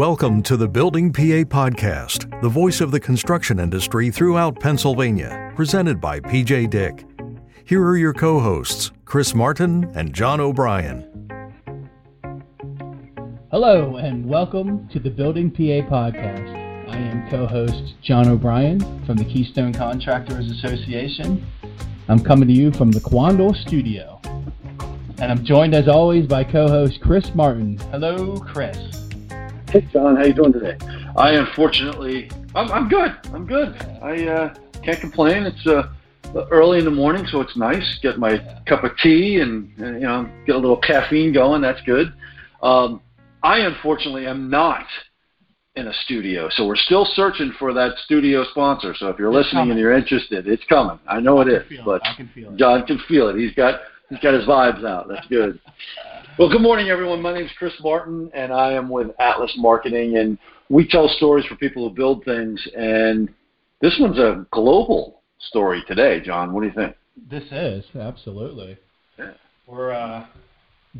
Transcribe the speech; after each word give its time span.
Welcome 0.00 0.42
to 0.44 0.56
the 0.56 0.66
Building 0.66 1.12
PA 1.12 1.44
Podcast, 1.44 2.40
the 2.40 2.48
voice 2.48 2.80
of 2.80 2.90
the 2.90 2.98
construction 2.98 3.60
industry 3.60 4.10
throughout 4.10 4.58
Pennsylvania, 4.58 5.52
presented 5.54 6.00
by 6.00 6.20
PJ 6.20 6.70
Dick. 6.70 7.04
Here 7.66 7.84
are 7.84 7.98
your 7.98 8.14
co 8.14 8.40
hosts, 8.40 8.92
Chris 9.04 9.34
Martin 9.34 9.92
and 9.94 10.14
John 10.14 10.40
O'Brien. 10.40 11.04
Hello, 13.50 13.96
and 13.96 14.26
welcome 14.26 14.88
to 14.88 14.98
the 14.98 15.10
Building 15.10 15.50
PA 15.50 15.86
Podcast. 15.86 16.48
I 16.88 16.96
am 16.96 17.28
co 17.28 17.46
host 17.46 17.92
John 18.00 18.26
O'Brien 18.26 18.80
from 19.04 19.18
the 19.18 19.24
Keystone 19.26 19.74
Contractors 19.74 20.50
Association. 20.50 21.46
I'm 22.08 22.20
coming 22.20 22.48
to 22.48 22.54
you 22.54 22.72
from 22.72 22.90
the 22.90 23.00
Quandle 23.00 23.52
Studio. 23.52 24.18
And 25.18 25.30
I'm 25.30 25.44
joined 25.44 25.74
as 25.74 25.88
always 25.88 26.26
by 26.26 26.44
co-host 26.44 27.02
Chris 27.02 27.34
Martin. 27.34 27.76
Hello, 27.90 28.38
Chris. 28.38 29.09
Hey, 29.70 29.86
John. 29.92 30.16
How 30.16 30.24
you 30.24 30.34
doing 30.34 30.52
today? 30.52 30.76
I 31.16 31.34
unfortunately, 31.34 32.28
I'm, 32.56 32.72
I'm 32.72 32.88
good. 32.88 33.16
I'm 33.32 33.46
good. 33.46 33.76
I 34.02 34.26
uh, 34.26 34.54
can't 34.82 34.98
complain. 34.98 35.44
It's 35.44 35.64
uh, 35.64 35.84
early 36.50 36.80
in 36.80 36.84
the 36.84 36.90
morning, 36.90 37.24
so 37.30 37.40
it's 37.40 37.56
nice. 37.56 37.98
Get 38.02 38.18
my 38.18 38.38
cup 38.66 38.82
of 38.82 38.90
tea 39.00 39.38
and, 39.38 39.70
you 39.78 40.00
know 40.00 40.28
get 40.44 40.56
a 40.56 40.58
little 40.58 40.76
caffeine 40.76 41.32
going. 41.32 41.62
That's 41.62 41.80
good. 41.82 42.12
Um, 42.64 43.00
I 43.44 43.60
unfortunately 43.60 44.26
am 44.26 44.50
not 44.50 44.86
in 45.76 45.86
a 45.86 45.92
studio, 46.04 46.48
so 46.50 46.66
we're 46.66 46.74
still 46.74 47.04
searching 47.14 47.52
for 47.56 47.72
that 47.72 47.96
studio 48.04 48.42
sponsor. 48.50 48.92
So 48.98 49.06
if 49.06 49.20
you're 49.20 49.28
It's 49.28 49.46
listening 49.46 49.60
coming. 49.62 49.70
and 49.70 49.78
you're 49.80 49.96
interested, 49.96 50.48
it's 50.48 50.64
coming. 50.68 50.98
I 51.06 51.20
know 51.20 51.40
it 51.42 51.48
is, 51.48 51.62
it. 51.70 51.84
but 51.84 52.04
I 52.04 52.14
can 52.16 52.28
it. 52.34 52.56
John 52.56 52.84
can 52.86 52.98
feel 53.06 53.28
it. 53.28 53.36
He's 53.36 53.54
got 53.54 53.82
he's 54.10 54.18
got 54.18 54.34
his 54.34 54.44
vibes 54.44 54.84
out. 54.84 55.08
That's 55.08 55.26
good. 55.28 55.58
Well, 56.38 56.50
good 56.50 56.60
morning, 56.60 56.88
everyone. 56.88 57.22
My 57.22 57.32
name 57.32 57.46
is 57.46 57.52
Chris 57.58 57.72
Martin, 57.80 58.30
and 58.34 58.52
I 58.52 58.72
am 58.72 58.88
with 58.88 59.08
Atlas 59.18 59.54
Marketing, 59.56 60.18
and 60.18 60.36
we 60.68 60.86
tell 60.86 61.08
stories 61.08 61.46
for 61.46 61.56
people 61.56 61.88
who 61.88 61.94
build 61.94 62.24
things. 62.24 62.60
And 62.76 63.32
this 63.80 63.96
one's 63.98 64.18
a 64.18 64.46
global 64.50 65.22
story 65.38 65.82
today, 65.86 66.20
John. 66.20 66.52
What 66.52 66.60
do 66.60 66.66
you 66.66 66.74
think? 66.74 66.96
This 67.30 67.44
is 67.50 67.84
absolutely. 67.98 68.76
Yeah. 69.18 69.32
We're 69.66 69.92
uh, 69.92 70.26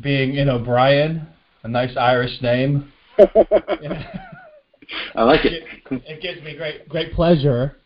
being 0.01 0.35
in 0.35 0.49
O'Brien, 0.49 1.27
a 1.63 1.67
nice 1.67 1.95
Irish 1.97 2.41
name. 2.41 2.91
I 5.15 5.23
like 5.23 5.45
it. 5.45 5.63
it 5.89 6.21
gives 6.21 6.41
me 6.43 6.55
great 6.57 6.89
great 6.89 7.13
pleasure 7.13 7.77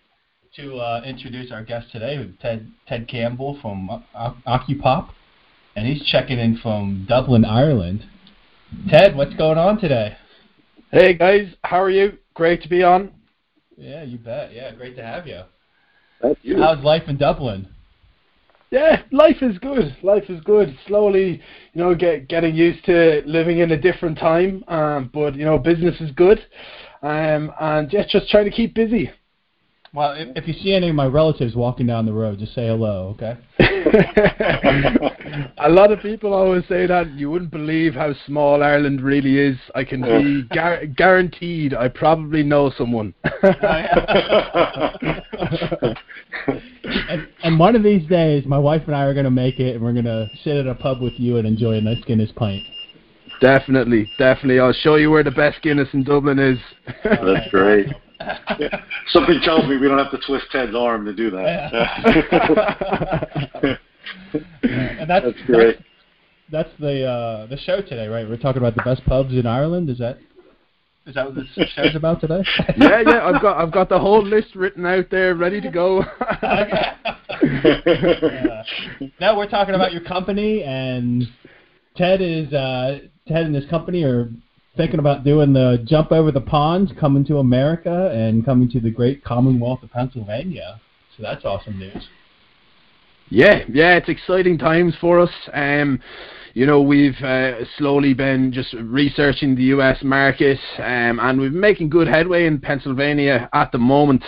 to 0.55 0.77
uh, 0.77 1.01
introduce 1.05 1.51
our 1.51 1.63
guest 1.63 1.91
today, 1.91 2.29
Ted 2.41 2.71
Ted 2.87 3.07
Campbell 3.09 3.59
from 3.61 4.03
Occupop, 4.47 5.09
and 5.75 5.85
he's 5.85 6.05
checking 6.07 6.39
in 6.39 6.57
from 6.57 7.05
Dublin, 7.09 7.43
Ireland. 7.43 8.05
Ted, 8.89 9.17
what's 9.17 9.33
going 9.33 9.57
on 9.57 9.79
today? 9.79 10.15
Hey 10.91 11.13
guys, 11.13 11.47
how 11.63 11.81
are 11.81 11.89
you? 11.89 12.17
Great 12.35 12.61
to 12.63 12.69
be 12.69 12.83
on. 12.83 13.11
Yeah, 13.75 14.03
you 14.03 14.17
bet. 14.17 14.53
Yeah, 14.53 14.73
great 14.73 14.95
to 14.95 15.03
have 15.03 15.27
you. 15.27 15.41
That's 16.21 16.39
you. 16.41 16.57
How's 16.61 16.83
life 16.83 17.03
in 17.07 17.17
Dublin? 17.17 17.67
Yeah, 18.71 19.03
life 19.11 19.41
is 19.41 19.57
good. 19.59 19.95
Life 20.03 20.29
is 20.29 20.41
good. 20.45 20.77
Slowly, 20.87 21.41
you 21.73 21.81
know, 21.81 21.93
get 21.95 22.29
getting 22.29 22.55
used 22.55 22.85
to 22.85 23.23
living 23.25 23.59
in 23.59 23.71
a 23.71 23.77
different 23.77 24.17
time. 24.17 24.63
Um, 24.69 25.09
but 25.13 25.35
you 25.35 25.43
know, 25.43 25.57
business 25.57 25.99
is 25.99 26.11
good. 26.11 26.39
Um, 27.01 27.51
and 27.59 27.91
yeah, 27.91 28.05
just 28.09 28.29
trying 28.29 28.45
to 28.45 28.51
keep 28.51 28.73
busy. 28.73 29.11
Well, 29.95 30.11
if, 30.11 30.27
if 30.35 30.47
you 30.47 30.53
see 30.53 30.73
any 30.73 30.89
of 30.89 30.95
my 30.95 31.05
relatives 31.05 31.55
walking 31.55 31.87
down 31.87 32.05
the 32.05 32.11
road, 32.11 32.39
just 32.39 32.53
say 32.53 32.67
hello, 32.67 33.15
okay? 33.17 33.37
a 35.57 35.69
lot 35.69 35.91
of 35.91 36.01
people 36.01 36.33
always 36.33 36.63
say 36.67 36.85
that 36.85 37.11
you 37.11 37.31
wouldn't 37.31 37.51
believe 37.51 37.93
how 37.93 38.13
small 38.25 38.61
Ireland 38.61 39.01
really 39.01 39.39
is. 39.39 39.57
I 39.73 39.85
can 39.85 40.01
be 40.01 40.43
gar- 40.53 40.85
guaranteed 40.85 41.73
I 41.73 41.87
probably 41.87 42.43
know 42.43 42.71
someone. 42.77 43.13
Oh, 45.37 45.93
and, 47.09 47.27
and 47.43 47.59
one 47.59 47.75
of 47.75 47.83
these 47.83 48.07
days, 48.07 48.45
my 48.45 48.57
wife 48.57 48.83
and 48.87 48.95
I 48.95 49.03
are 49.03 49.13
going 49.13 49.25
to 49.25 49.31
make 49.31 49.59
it, 49.59 49.75
and 49.75 49.83
we're 49.83 49.93
going 49.93 50.05
to 50.05 50.29
sit 50.43 50.55
at 50.55 50.67
a 50.67 50.75
pub 50.75 51.01
with 51.01 51.13
you 51.17 51.37
and 51.37 51.47
enjoy 51.47 51.73
a 51.73 51.81
nice 51.81 52.03
Guinness 52.05 52.31
pint. 52.35 52.63
definitely, 53.41 54.09
definitely. 54.17 54.59
I'll 54.59 54.73
show 54.73 54.95
you 54.95 55.09
where 55.11 55.23
the 55.23 55.31
best 55.31 55.61
Guinness 55.61 55.89
in 55.93 56.03
Dublin 56.03 56.39
is. 56.39 56.59
That's 57.03 57.49
great. 57.49 57.87
Something 59.09 59.39
tells 59.43 59.67
me 59.67 59.77
we 59.77 59.87
don't 59.87 59.97
have 59.97 60.11
to 60.11 60.19
twist 60.25 60.45
Ted's 60.51 60.75
arm 60.75 61.05
to 61.05 61.13
do 61.13 61.31
that. 61.31 61.71
And 64.63 65.09
that's, 65.09 65.25
That's 65.25 65.41
great. 65.47 65.77
That's, 65.77 66.69
that's 66.69 66.69
the 66.79 67.05
uh, 67.05 67.45
the 67.47 67.57
show 67.57 67.81
today, 67.81 68.07
right? 68.07 68.27
We're 68.27 68.37
talking 68.37 68.61
about 68.61 68.75
the 68.75 68.83
best 68.83 69.03
pubs 69.05 69.33
in 69.33 69.47
Ireland. 69.47 69.89
Is 69.89 69.97
that 69.97 70.17
is 71.05 71.15
that 71.15 71.25
what 71.25 71.35
this 71.35 71.47
show's 71.75 71.95
about 71.95 72.21
today? 72.21 72.43
yeah, 72.77 73.01
yeah. 73.05 73.25
I've 73.25 73.41
got 73.41 73.57
I've 73.57 73.71
got 73.71 73.89
the 73.89 73.99
whole 73.99 74.23
list 74.23 74.55
written 74.55 74.85
out 74.85 75.09
there, 75.09 75.35
ready 75.35 75.61
to 75.61 75.69
go. 75.69 76.01
Uh, 76.01 76.93
now 79.19 79.37
we're 79.37 79.49
talking 79.49 79.75
about 79.75 79.91
your 79.91 80.03
company, 80.03 80.63
and 80.63 81.27
Ted 81.95 82.21
is 82.21 82.51
uh, 82.53 82.99
Ted 83.27 83.45
and 83.45 83.55
his 83.55 83.69
company 83.69 84.03
are 84.03 84.29
thinking 84.77 84.99
about 84.99 85.23
doing 85.23 85.53
the 85.53 85.83
jump 85.85 86.11
over 86.11 86.31
the 86.31 86.41
pond, 86.41 86.95
coming 86.99 87.25
to 87.25 87.37
America, 87.37 88.11
and 88.13 88.45
coming 88.45 88.69
to 88.69 88.79
the 88.79 88.91
great 88.91 89.23
Commonwealth 89.23 89.83
of 89.83 89.91
Pennsylvania. 89.91 90.81
So 91.15 91.23
that's 91.23 91.45
awesome 91.45 91.79
news. 91.79 92.07
Yeah, 93.29 93.63
yeah, 93.71 93.95
it's 93.95 94.09
exciting 94.09 94.57
times 94.57 94.93
for 95.01 95.19
us. 95.19 95.31
Um, 95.53 95.99
you 96.55 96.65
know, 96.65 96.81
we've 96.81 97.21
uh, 97.21 97.65
slowly 97.77 98.13
been 98.13 98.49
just 98.53 98.71
researching 98.79 99.55
the 99.55 99.63
U.S. 99.75 99.97
market, 100.01 100.57
um, 100.77 101.19
and 101.19 101.37
we've 101.37 101.51
been 101.51 101.59
making 101.59 101.89
good 101.89 102.07
headway 102.07 102.45
in 102.45 102.61
Pennsylvania 102.61 103.49
at 103.51 103.73
the 103.73 103.77
moment. 103.77 104.23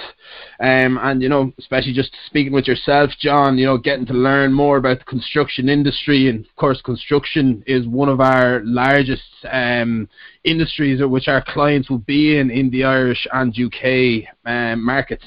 Um, 0.60 1.00
and 1.02 1.22
you 1.22 1.30
know, 1.30 1.54
especially 1.58 1.94
just 1.94 2.12
speaking 2.26 2.52
with 2.52 2.68
yourself, 2.68 3.12
John, 3.18 3.58
you 3.58 3.66
know, 3.66 3.78
getting 3.78 4.06
to 4.08 4.14
learn 4.14 4.52
more 4.52 4.76
about 4.76 5.00
the 5.00 5.06
construction 5.06 5.70
industry, 5.70 6.28
and 6.28 6.46
of 6.46 6.54
course, 6.58 6.82
construction 6.82 7.64
is 7.66 7.88
one 7.88 8.10
of 8.10 8.20
our 8.20 8.60
largest 8.66 9.24
um, 9.50 10.10
industries, 10.44 11.00
which 11.02 11.30
our 11.30 11.42
clients 11.48 11.90
will 11.90 12.00
be 12.00 12.38
in 12.38 12.52
in 12.52 12.70
the 12.72 12.84
Irish 12.84 13.26
and 13.32 13.58
UK 13.58 14.28
um, 14.46 14.84
markets. 14.84 15.24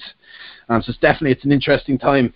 Um, 0.69 0.83
so 0.83 0.91
it's 0.91 1.01
definitely 1.01 1.33
it's 1.33 1.47
an 1.47 1.53
interesting 1.53 1.97
time. 1.97 2.35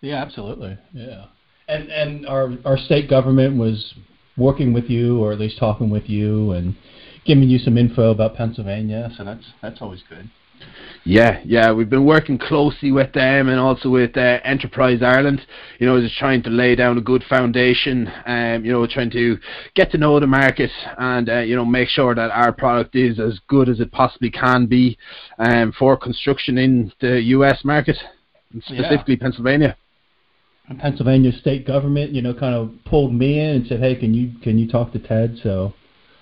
Yeah, 0.00 0.22
absolutely. 0.22 0.78
Yeah, 0.94 1.26
and 1.68 1.88
and 1.90 2.26
our 2.26 2.52
our 2.64 2.78
state 2.78 3.08
government 3.08 3.58
was 3.58 3.94
working 4.36 4.72
with 4.72 4.88
you, 4.88 5.18
or 5.18 5.32
at 5.32 5.38
least 5.38 5.58
talking 5.58 5.90
with 5.90 6.08
you, 6.08 6.52
and 6.52 6.76
giving 7.24 7.48
you 7.48 7.58
some 7.58 7.76
info 7.76 8.10
about 8.10 8.34
Pennsylvania. 8.34 9.10
So 9.16 9.24
that's 9.24 9.44
that's 9.62 9.82
always 9.82 10.02
good. 10.08 10.30
Yeah, 11.04 11.40
yeah, 11.44 11.72
we've 11.72 11.88
been 11.88 12.04
working 12.04 12.36
closely 12.36 12.90
with 12.90 13.12
them 13.12 13.48
and 13.48 13.58
also 13.58 13.88
with 13.88 14.16
uh, 14.16 14.40
Enterprise 14.44 15.00
Ireland. 15.02 15.40
You 15.78 15.86
know, 15.86 16.00
just 16.00 16.18
trying 16.18 16.42
to 16.42 16.50
lay 16.50 16.74
down 16.74 16.98
a 16.98 17.00
good 17.00 17.24
foundation. 17.28 18.10
Um, 18.26 18.64
you 18.64 18.72
know, 18.72 18.86
trying 18.86 19.10
to 19.12 19.38
get 19.74 19.90
to 19.92 19.98
know 19.98 20.18
the 20.18 20.26
market 20.26 20.70
and 20.98 21.28
uh, 21.28 21.38
you 21.38 21.56
know 21.56 21.64
make 21.64 21.88
sure 21.88 22.14
that 22.14 22.30
our 22.30 22.52
product 22.52 22.96
is 22.96 23.20
as 23.20 23.38
good 23.48 23.68
as 23.68 23.80
it 23.80 23.92
possibly 23.92 24.30
can 24.30 24.66
be 24.66 24.98
um, 25.38 25.72
for 25.78 25.96
construction 25.96 26.58
in 26.58 26.92
the 27.00 27.20
U.S. 27.36 27.64
market, 27.64 27.96
and 28.52 28.62
Yeah. 28.66 28.82
specifically 28.82 29.16
Pennsylvania. 29.16 29.76
And 30.68 30.78
Pennsylvania 30.78 31.32
state 31.32 31.66
government, 31.66 32.12
you 32.12 32.20
know, 32.20 32.34
kind 32.34 32.54
of 32.54 32.70
pulled 32.84 33.14
me 33.14 33.40
in 33.40 33.56
and 33.56 33.66
said, 33.66 33.80
"Hey, 33.80 33.96
can 33.96 34.12
you 34.12 34.32
can 34.42 34.58
you 34.58 34.68
talk 34.68 34.92
to 34.92 34.98
Ted?" 34.98 35.38
So 35.42 35.72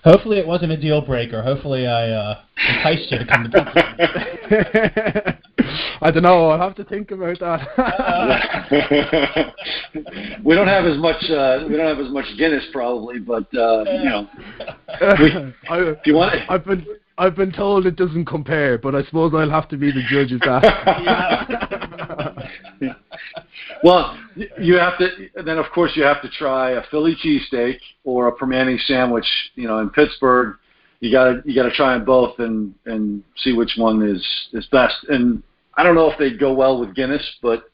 hopefully 0.04 0.38
it 0.38 0.46
wasn't 0.46 0.70
a 0.70 0.76
deal 0.76 1.00
breaker. 1.00 1.42
Hopefully 1.42 1.84
I 1.86 2.10
uh, 2.10 2.38
enticed 2.68 3.10
you 3.10 3.18
to 3.18 3.26
come 3.26 3.50
to 3.50 3.64
Pennsylvania. 3.64 5.40
I 6.00 6.12
don't 6.12 6.22
know. 6.22 6.50
I'll 6.50 6.60
have 6.60 6.76
to 6.76 6.84
think 6.84 7.10
about 7.10 7.40
that. 7.40 7.66
we 10.44 10.54
don't 10.54 10.68
have 10.68 10.84
as 10.84 10.98
much. 10.98 11.24
Uh, 11.24 11.64
we 11.68 11.76
don't 11.76 11.86
have 11.86 11.98
as 11.98 12.12
much 12.12 12.26
Guinness 12.38 12.66
probably, 12.72 13.18
but 13.18 13.52
uh, 13.54 13.82
you 13.84 14.04
know, 14.04 14.28
I, 15.68 15.80
if 15.80 16.06
you 16.06 16.14
want. 16.14 16.36
I've 16.48 16.64
been 16.64 16.86
I've 17.18 17.34
been 17.34 17.50
told 17.50 17.86
it 17.86 17.96
doesn't 17.96 18.26
compare, 18.26 18.78
but 18.78 18.94
I 18.94 19.02
suppose 19.04 19.32
I'll 19.34 19.50
have 19.50 19.68
to 19.70 19.76
be 19.76 19.90
the 19.90 20.04
judge 20.08 20.30
of 20.32 20.38
that. 20.40 20.62
Well, 23.82 24.18
you 24.60 24.76
have 24.76 24.98
to. 24.98 25.08
Then, 25.44 25.58
of 25.58 25.66
course, 25.74 25.92
you 25.94 26.02
have 26.02 26.22
to 26.22 26.28
try 26.28 26.72
a 26.72 26.82
Philly 26.90 27.16
cheesesteak 27.22 27.78
or 28.04 28.28
a 28.28 28.32
Primanti 28.32 28.78
sandwich. 28.86 29.26
You 29.54 29.68
know, 29.68 29.78
in 29.78 29.90
Pittsburgh, 29.90 30.56
you 31.00 31.12
gotta 31.12 31.42
you 31.44 31.54
gotta 31.54 31.70
try 31.72 31.94
them 31.94 32.04
both 32.04 32.38
and 32.38 32.74
and 32.86 33.22
see 33.36 33.52
which 33.52 33.74
one 33.76 34.02
is 34.02 34.24
is 34.52 34.66
best. 34.66 34.96
And 35.08 35.42
I 35.74 35.82
don't 35.82 35.94
know 35.94 36.10
if 36.10 36.18
they'd 36.18 36.38
go 36.38 36.52
well 36.54 36.80
with 36.80 36.94
Guinness, 36.94 37.36
but 37.42 37.64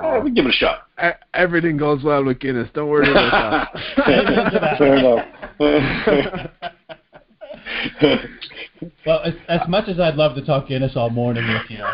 uh, 0.00 0.20
we 0.22 0.30
give 0.30 0.46
it 0.46 0.50
a 0.50 0.52
shot. 0.52 0.86
E- 1.02 1.10
Everything 1.34 1.76
goes 1.76 2.02
well 2.04 2.24
with 2.24 2.38
Guinness. 2.38 2.68
Don't 2.74 2.88
worry 2.88 3.10
about 3.10 3.68
that. 3.74 4.78
Fair 4.78 4.96
enough. 4.96 5.26
well, 9.06 9.20
as, 9.24 9.34
as 9.48 9.60
much 9.68 9.88
as 9.88 9.98
I'd 9.98 10.14
love 10.14 10.34
to 10.36 10.44
talk 10.44 10.68
Guinness 10.68 10.92
all 10.96 11.10
morning 11.10 11.46
with 11.48 11.70
you, 11.70 11.84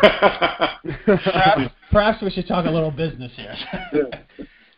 perhaps, 1.05 1.73
perhaps 1.91 2.21
we 2.21 2.29
should 2.31 2.47
talk 2.47 2.65
a 2.65 2.69
little 2.69 2.91
business 2.91 3.31
here. 3.35 3.55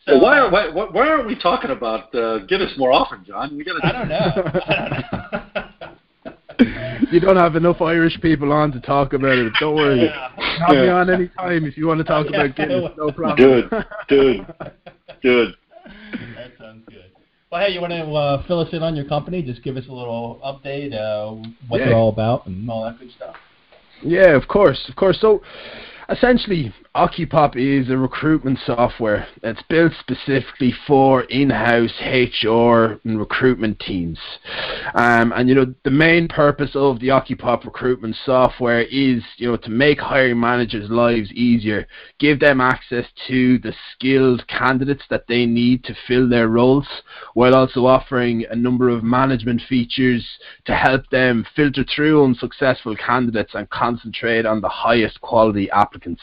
So, 0.05 0.13
Well, 0.13 0.21
why, 0.21 0.39
are, 0.39 0.49
why, 0.49 0.69
why 0.69 0.85
why 0.91 1.07
aren't 1.09 1.27
we 1.27 1.35
talking 1.37 1.71
about 1.71 2.15
uh, 2.15 2.39
Guinness 2.45 2.73
more 2.77 2.91
often, 2.91 3.23
John? 3.25 3.55
We 3.57 3.65
got 3.65 3.83
I 3.83 3.91
don't 3.91 4.07
know. 4.07 4.15
I 4.15 5.73
don't 6.25 6.59
know. 6.59 7.05
you 7.11 7.19
don't 7.19 7.35
have 7.35 7.55
enough 7.57 7.81
Irish 7.81 8.19
people 8.21 8.51
on 8.53 8.71
to 8.71 8.79
talk 8.79 9.11
about 9.11 9.37
it. 9.37 9.51
Don't 9.59 9.75
worry. 9.75 10.05
Yeah, 10.05 10.29
I'll 10.67 10.73
me 10.75 10.87
on 10.87 11.09
any 11.09 11.27
time 11.27 11.65
if 11.65 11.77
you 11.77 11.85
want 11.85 11.97
to 11.99 12.05
talk 12.05 12.27
about 12.27 12.55
Guinness. 12.55 12.91
No 12.97 13.11
problem. 13.15 13.35
Good, 13.37 13.85
good, 14.07 14.47
good. 15.21 15.55
That 16.35 16.51
sounds 16.57 16.85
good. 16.87 17.11
Well, 17.51 17.61
hey, 17.65 17.73
you 17.73 17.81
want 17.81 17.93
to 17.93 18.03
uh, 18.11 18.47
fill 18.47 18.61
us 18.61 18.69
in 18.71 18.81
on 18.81 18.95
your 18.95 19.05
company? 19.05 19.41
Just 19.43 19.63
give 19.63 19.75
us 19.75 19.85
a 19.89 19.93
little 19.93 20.39
update, 20.45 20.93
uh, 20.93 21.33
what 21.67 21.79
Yeah. 21.79 21.87
they're 21.87 21.95
all 21.95 22.09
about, 22.09 22.47
and 22.47 22.69
all 22.69 22.85
that 22.85 22.99
good 22.99 23.11
stuff. 23.15 23.35
Yeah, 24.01 24.35
of 24.35 24.47
course, 24.47 24.87
of 24.87 24.95
course. 24.95 25.19
So, 25.19 25.41
essentially, 26.09 26.73
Occupop 26.95 27.55
is 27.55 27.89
a 27.89 27.97
recruitment 27.97 28.59
software 28.65 29.27
that's 29.41 29.61
built 29.69 29.93
specifically 29.99 30.73
for 30.87 31.23
in-house 31.23 31.93
HR 32.01 32.99
and 33.07 33.19
recruitment 33.19 33.79
teams. 33.79 34.19
Um, 34.93 35.33
and 35.35 35.47
you 35.47 35.55
know, 35.55 35.73
the 35.83 35.91
main 35.91 36.27
purpose 36.27 36.71
of 36.75 36.99
the 36.99 37.07
Occupop 37.07 37.65
recruitment 37.65 38.15
software 38.25 38.81
is, 38.81 39.23
you 39.37 39.49
know, 39.49 39.57
to 39.57 39.69
make 39.69 39.99
hiring 39.99 40.39
managers' 40.39 40.89
lives 40.89 41.31
easier, 41.31 41.87
give 42.19 42.39
them 42.39 42.61
access 42.61 43.05
to 43.27 43.59
the 43.59 43.73
skilled 43.93 44.47
candidates 44.47 45.03
that 45.09 45.27
they 45.27 45.45
need 45.45 45.83
to 45.83 45.95
fill 46.07 46.27
their 46.27 46.47
roles, 46.47 46.87
while 47.33 47.55
also 47.55 47.85
offering 47.85 48.45
a 48.49 48.55
number 48.55 48.89
of 48.89 49.03
management 49.03 49.61
features 49.67 50.25
to 50.65 50.75
help 50.75 51.07
them 51.09 51.45
filter 51.55 51.85
through 51.95 52.23
unsuccessful 52.23 52.95
candidates 52.95 53.51
and 53.55 53.69
concentrate 53.69 54.45
on 54.45 54.61
the 54.61 54.69
highest 54.69 55.19
quality 55.21 55.69
applicants. 55.71 56.21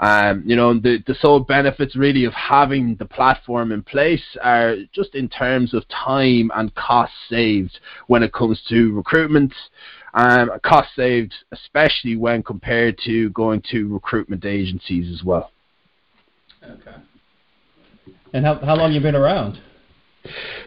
Um, 0.00 0.42
you 0.46 0.56
know, 0.56 0.74
the, 0.74 1.02
the 1.06 1.14
sole 1.14 1.40
benefits 1.40 1.96
really 1.96 2.24
of 2.24 2.32
having 2.32 2.96
the 2.96 3.04
platform 3.04 3.72
in 3.72 3.82
place 3.82 4.22
are 4.42 4.76
just 4.92 5.14
in 5.14 5.28
terms 5.28 5.74
of 5.74 5.84
time 5.88 6.50
and 6.54 6.74
cost 6.74 7.12
saved 7.28 7.79
when 8.06 8.22
it 8.22 8.32
comes 8.32 8.62
to 8.68 8.92
recruitment. 8.94 9.52
Um, 10.14 10.50
cost 10.64 10.88
saved, 10.96 11.34
especially 11.52 12.16
when 12.16 12.42
compared 12.42 12.98
to 13.04 13.30
going 13.30 13.62
to 13.70 13.92
recruitment 13.92 14.44
agencies 14.44 15.12
as 15.14 15.24
well. 15.24 15.52
Okay. 16.64 16.96
And 18.32 18.44
how 18.44 18.56
how 18.58 18.76
long 18.76 18.92
you 18.92 19.00
been 19.00 19.14
around? 19.14 19.60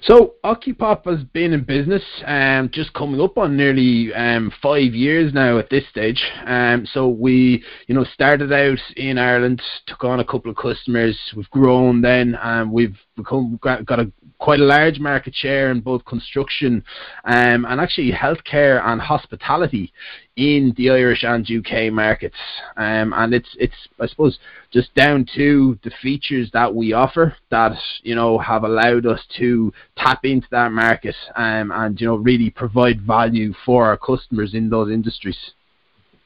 So 0.05 0.33
Occupop 0.43 1.05
has 1.05 1.23
been 1.23 1.53
in 1.53 1.63
business, 1.63 2.03
um, 2.25 2.69
just 2.73 2.91
coming 2.93 3.21
up 3.21 3.37
on 3.37 3.55
nearly 3.55 4.13
um, 4.13 4.51
five 4.61 4.93
years 4.93 5.33
now 5.33 5.57
at 5.59 5.69
this 5.69 5.87
stage. 5.89 6.21
Um, 6.45 6.85
so 6.91 7.07
we, 7.07 7.63
you 7.87 7.95
know, 7.95 8.03
started 8.13 8.51
out 8.51 8.79
in 8.97 9.17
Ireland, 9.17 9.61
took 9.87 10.03
on 10.03 10.19
a 10.19 10.25
couple 10.25 10.51
of 10.51 10.57
customers. 10.57 11.17
We've 11.37 11.49
grown 11.51 12.01
then, 12.01 12.35
and 12.35 12.69
we've 12.69 12.97
become 13.15 13.57
got 13.61 13.99
a 13.99 14.11
quite 14.39 14.59
a 14.59 14.65
large 14.65 14.99
market 14.99 15.33
share 15.33 15.71
in 15.71 15.79
both 15.79 16.03
construction 16.03 16.83
um, 17.23 17.63
and 17.63 17.79
actually 17.79 18.11
healthcare 18.11 18.85
and 18.85 18.99
hospitality 18.99 19.93
in 20.35 20.73
the 20.77 20.89
Irish 20.89 21.23
and 21.23 21.47
UK 21.49 21.91
markets. 21.91 22.35
Um, 22.75 23.13
and 23.15 23.33
it's 23.33 23.55
it's 23.59 23.75
I 23.99 24.07
suppose 24.07 24.39
just 24.71 24.93
down 24.95 25.27
to 25.35 25.77
the 25.83 25.91
features 26.01 26.49
that 26.53 26.73
we 26.73 26.93
offer 26.93 27.35
that 27.51 27.77
you 28.01 28.15
know 28.15 28.37
have 28.39 28.63
allowed 28.63 29.05
us 29.05 29.21
to 29.37 29.71
tap 29.97 30.25
into 30.25 30.47
that 30.51 30.71
market 30.71 31.15
um, 31.35 31.71
and 31.71 31.99
you 31.99 32.07
know 32.07 32.15
really 32.15 32.49
provide 32.49 33.01
value 33.01 33.53
for 33.65 33.85
our 33.85 33.97
customers 33.97 34.53
in 34.53 34.69
those 34.69 34.91
industries. 34.91 35.51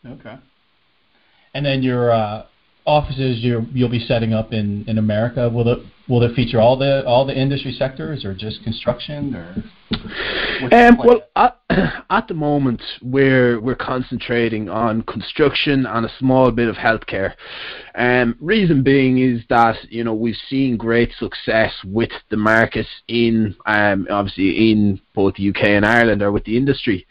Okay. 0.05 0.37
And 1.53 1.65
then 1.65 1.81
your 1.83 2.11
uh, 2.11 2.45
offices 2.87 3.39
you 3.43 3.65
you'll 3.73 3.89
be 3.89 3.99
setting 3.99 4.33
up 4.33 4.53
in, 4.53 4.85
in 4.87 4.97
America. 4.97 5.49
Will 5.49 5.67
it 5.67 5.79
will 6.07 6.23
it 6.23 6.33
feature 6.35 6.59
all 6.59 6.77
the 6.77 7.05
all 7.05 7.25
the 7.25 7.37
industry 7.37 7.73
sectors 7.77 8.25
or 8.25 8.33
just 8.33 8.63
construction 8.63 9.35
or? 9.35 9.63
Um, 10.71 10.97
well, 11.03 11.21
at, 11.35 11.59
at 12.09 12.27
the 12.27 12.33
moment, 12.33 12.81
we're 13.01 13.59
we're 13.59 13.75
concentrating 13.75 14.69
on 14.69 15.03
construction 15.03 15.85
and 15.85 16.05
a 16.05 16.11
small 16.17 16.51
bit 16.51 16.67
of 16.67 16.75
healthcare. 16.75 17.33
Um, 17.95 18.35
reason 18.39 18.83
being 18.83 19.19
is 19.19 19.41
that 19.49 19.77
you 19.89 20.03
know 20.03 20.13
we've 20.13 20.37
seen 20.49 20.77
great 20.77 21.11
success 21.19 21.73
with 21.85 22.11
the 22.29 22.37
market 22.37 22.87
in 23.07 23.55
um, 23.65 24.07
obviously 24.09 24.71
in 24.71 24.99
both 25.13 25.35
the 25.35 25.49
UK 25.49 25.63
and 25.63 25.85
Ireland 25.85 26.21
or 26.21 26.31
with 26.31 26.45
the 26.45 26.57
industry. 26.57 27.05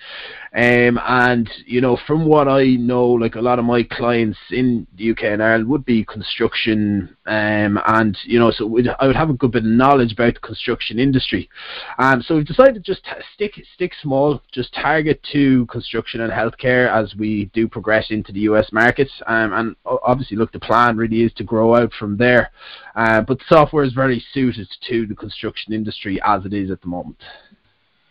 Um, 0.56 0.98
and 1.06 1.50
you 1.66 1.82
know, 1.82 1.98
from 2.06 2.24
what 2.24 2.48
I 2.48 2.64
know, 2.76 3.04
like 3.06 3.34
a 3.34 3.42
lot 3.42 3.58
of 3.58 3.66
my 3.66 3.82
clients 3.82 4.38
in 4.50 4.86
the 4.96 5.10
UK 5.10 5.24
and 5.24 5.42
Ireland 5.42 5.68
would 5.68 5.84
be 5.84 6.02
construction, 6.02 7.14
um, 7.26 7.78
and 7.86 8.16
you 8.24 8.38
know, 8.38 8.50
so 8.50 8.64
I 8.98 9.06
would 9.06 9.16
have 9.16 9.28
a 9.28 9.34
good 9.34 9.52
bit 9.52 9.64
of 9.64 9.68
knowledge 9.68 10.14
about 10.14 10.32
the 10.32 10.40
construction 10.40 10.98
industry. 10.98 11.50
Um, 11.98 12.22
so 12.22 12.36
we've 12.36 12.46
decided 12.46 12.72
to 12.74 12.80
just 12.80 13.02
stick 13.34 13.52
stick 13.74 13.92
small, 14.00 14.40
just 14.50 14.72
target 14.72 15.22
to 15.32 15.66
construction 15.66 16.22
and 16.22 16.32
healthcare 16.32 16.90
as 16.90 17.14
we 17.16 17.50
do 17.52 17.68
progress 17.68 18.06
into 18.08 18.32
the 18.32 18.40
US 18.40 18.72
markets. 18.72 19.12
Um, 19.26 19.52
and 19.52 19.76
obviously, 19.84 20.38
look, 20.38 20.52
the 20.52 20.58
plan 20.58 20.96
really 20.96 21.20
is 21.20 21.34
to 21.34 21.44
grow 21.44 21.74
out 21.76 21.92
from 21.98 22.16
there. 22.16 22.50
Uh, 22.94 23.20
but 23.20 23.40
software 23.46 23.84
is 23.84 23.92
very 23.92 24.24
suited 24.32 24.68
to 24.88 25.06
the 25.06 25.14
construction 25.14 25.74
industry 25.74 26.18
as 26.24 26.46
it 26.46 26.54
is 26.54 26.70
at 26.70 26.80
the 26.80 26.88
moment. 26.88 27.18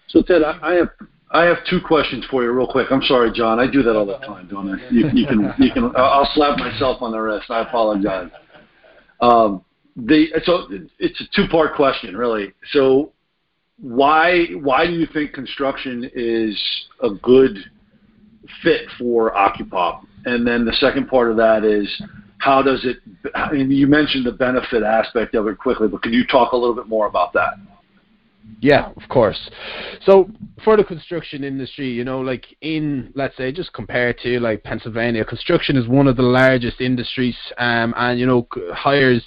So 0.08 0.22
Ted, 0.22 0.44
I 0.44 0.76
have 0.76 0.90
I 1.36 1.44
have 1.44 1.58
two 1.70 1.82
questions 1.86 2.26
for 2.32 2.44
you, 2.44 2.52
real 2.52 2.66
quick. 2.66 2.88
I'm 2.92 3.02
sorry, 3.02 3.30
John. 3.30 3.60
I 3.60 3.70
do 3.70 3.84
that 3.84 3.94
all 3.94 4.06
the 4.06 4.18
time, 4.20 4.48
don't 4.48 4.70
I? 4.70 4.90
You, 4.90 5.10
you 5.14 5.28
can 5.28 5.54
you 5.58 5.70
can. 5.70 5.92
I'll 5.98 6.30
slap 6.34 6.58
myself 6.58 7.02
on 7.02 7.12
the 7.12 7.20
wrist. 7.20 7.52
I 7.52 7.62
apologize. 7.62 8.30
Um, 9.20 9.64
the 9.98 10.28
so 10.46 10.68
it's 10.98 11.20
a 11.20 11.26
two 11.36 11.50
part 11.50 11.76
question, 11.76 12.16
really. 12.16 12.54
So 12.72 13.12
why 13.82 14.46
why 14.62 14.88
do 14.88 14.94
you 14.94 15.08
think 15.12 15.34
construction 15.34 16.10
is 16.16 16.58
a 17.04 17.10
good 17.22 17.58
fit 18.64 18.84
for 18.98 19.34
Occupop? 19.34 20.04
And 20.24 20.48
then 20.48 20.64
the 20.64 20.74
second 20.74 21.10
part 21.10 21.30
of 21.30 21.36
that 21.36 21.66
is 21.66 22.02
how 22.38 22.62
does 22.62 22.86
it? 22.86 22.98
Mean, 23.52 23.72
you 23.72 23.88
mentioned 23.88 24.26
the 24.26 24.32
benefit 24.32 24.84
aspect 24.84 25.36
of 25.36 25.48
it 25.48 25.58
quickly, 25.58 25.90
but 25.90 26.02
could 26.02 26.14
you 26.14 26.26
talk 26.26 26.54
a 26.54 26.56
little 26.56 26.76
bit 26.76 26.88
more 26.88 27.08
about 27.08 27.34
that? 27.34 27.56
Yeah, 28.62 28.92
of 28.96 29.08
course. 29.10 29.50
So 30.06 30.30
for 30.64 30.78
the 30.78 30.84
construction 30.84 31.44
industry, 31.44 31.88
you 31.88 32.04
know, 32.04 32.22
like 32.22 32.46
in 32.62 33.12
let's 33.16 33.38
say 33.38 33.52
just 33.52 33.74
compared 33.74 34.18
to 34.20 34.40
like 34.40 34.64
Pennsylvania, 34.64 35.26
construction 35.26 35.78
is 35.78 35.88
one 35.88 36.08
of 36.08 36.16
the 36.16 36.24
largest 36.24 36.82
industries, 36.82 37.36
um, 37.58 37.94
and 37.98 38.20
you 38.20 38.26
know 38.26 38.48
hires, 38.74 39.24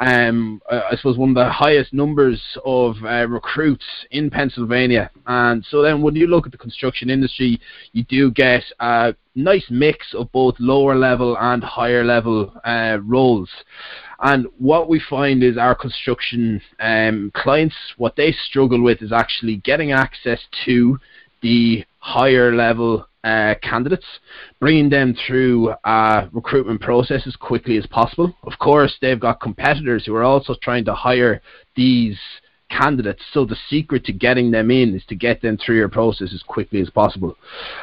um, 0.00 0.62
I 0.70 0.96
suppose 0.96 1.18
one 1.18 1.30
of 1.30 1.34
the 1.34 1.52
highest 1.52 1.92
numbers 1.92 2.40
of 2.64 2.96
uh, 3.04 3.26
recruits 3.28 3.84
in 4.10 4.30
Pennsylvania. 4.30 5.10
And 5.26 5.64
so 5.68 5.82
then 5.82 6.00
when 6.00 6.16
you 6.16 6.26
look 6.26 6.46
at 6.46 6.52
the 6.52 6.58
construction 6.58 7.10
industry, 7.10 7.60
you 7.92 8.04
do 8.04 8.30
get 8.30 8.64
a 8.80 9.14
nice 9.34 9.66
mix 9.68 10.14
of 10.14 10.32
both 10.32 10.54
lower 10.58 10.96
level 10.96 11.36
and 11.38 11.62
higher 11.62 12.02
level 12.02 12.50
uh, 12.64 12.98
roles. 13.04 13.50
And 14.20 14.46
what 14.56 14.88
we 14.88 15.00
find 15.00 15.42
is 15.42 15.58
our 15.58 15.74
construction 15.74 16.62
um, 16.78 17.30
clients, 17.34 17.76
what 17.98 18.16
they 18.16 18.32
struggle 18.32 18.82
with 18.82 19.02
is 19.02 19.12
actually 19.12 19.56
getting 19.56 19.92
access 19.92 20.40
to 20.64 20.98
the 21.42 21.84
higher 21.98 22.54
level 22.54 23.06
uh, 23.24 23.54
candidates, 23.62 24.06
bringing 24.60 24.88
them 24.88 25.14
through 25.26 25.74
a 25.84 26.28
recruitment 26.32 26.80
process 26.80 27.26
as 27.26 27.36
quickly 27.36 27.76
as 27.76 27.86
possible. 27.86 28.34
Of 28.44 28.58
course, 28.58 28.96
they've 29.00 29.20
got 29.20 29.40
competitors 29.40 30.04
who 30.06 30.14
are 30.14 30.24
also 30.24 30.54
trying 30.62 30.84
to 30.86 30.94
hire 30.94 31.42
these 31.76 32.18
candidates. 32.70 33.22
So 33.32 33.44
the 33.44 33.56
secret 33.68 34.04
to 34.04 34.12
getting 34.12 34.50
them 34.50 34.70
in 34.70 34.94
is 34.94 35.04
to 35.08 35.14
get 35.14 35.42
them 35.42 35.58
through 35.58 35.76
your 35.76 35.88
process 35.88 36.32
as 36.32 36.42
quickly 36.42 36.80
as 36.80 36.88
possible. 36.88 37.36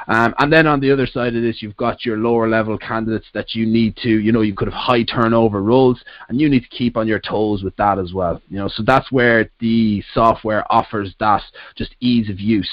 Um, 0.07 0.33
and 0.39 0.51
then 0.51 0.65
on 0.65 0.79
the 0.79 0.91
other 0.91 1.05
side 1.05 1.35
of 1.35 1.41
this, 1.41 1.61
you've 1.61 1.77
got 1.77 2.05
your 2.05 2.17
lower 2.17 2.47
level 2.47 2.77
candidates 2.77 3.27
that 3.33 3.53
you 3.53 3.65
need 3.65 3.97
to, 3.97 4.09
you 4.09 4.31
know, 4.31 4.41
you 4.41 4.55
could 4.55 4.69
have 4.69 4.73
high 4.73 5.03
turnover 5.03 5.61
roles, 5.61 6.01
and 6.29 6.39
you 6.39 6.49
need 6.49 6.63
to 6.63 6.69
keep 6.69 6.97
on 6.97 7.07
your 7.07 7.19
toes 7.19 7.63
with 7.63 7.75
that 7.75 7.99
as 7.99 8.13
well. 8.13 8.41
You 8.49 8.57
know, 8.57 8.69
so 8.69 8.83
that's 8.83 9.11
where 9.11 9.49
the 9.59 10.01
software 10.13 10.65
offers 10.71 11.13
that 11.19 11.43
just 11.75 11.95
ease 11.99 12.29
of 12.29 12.39
use. 12.39 12.71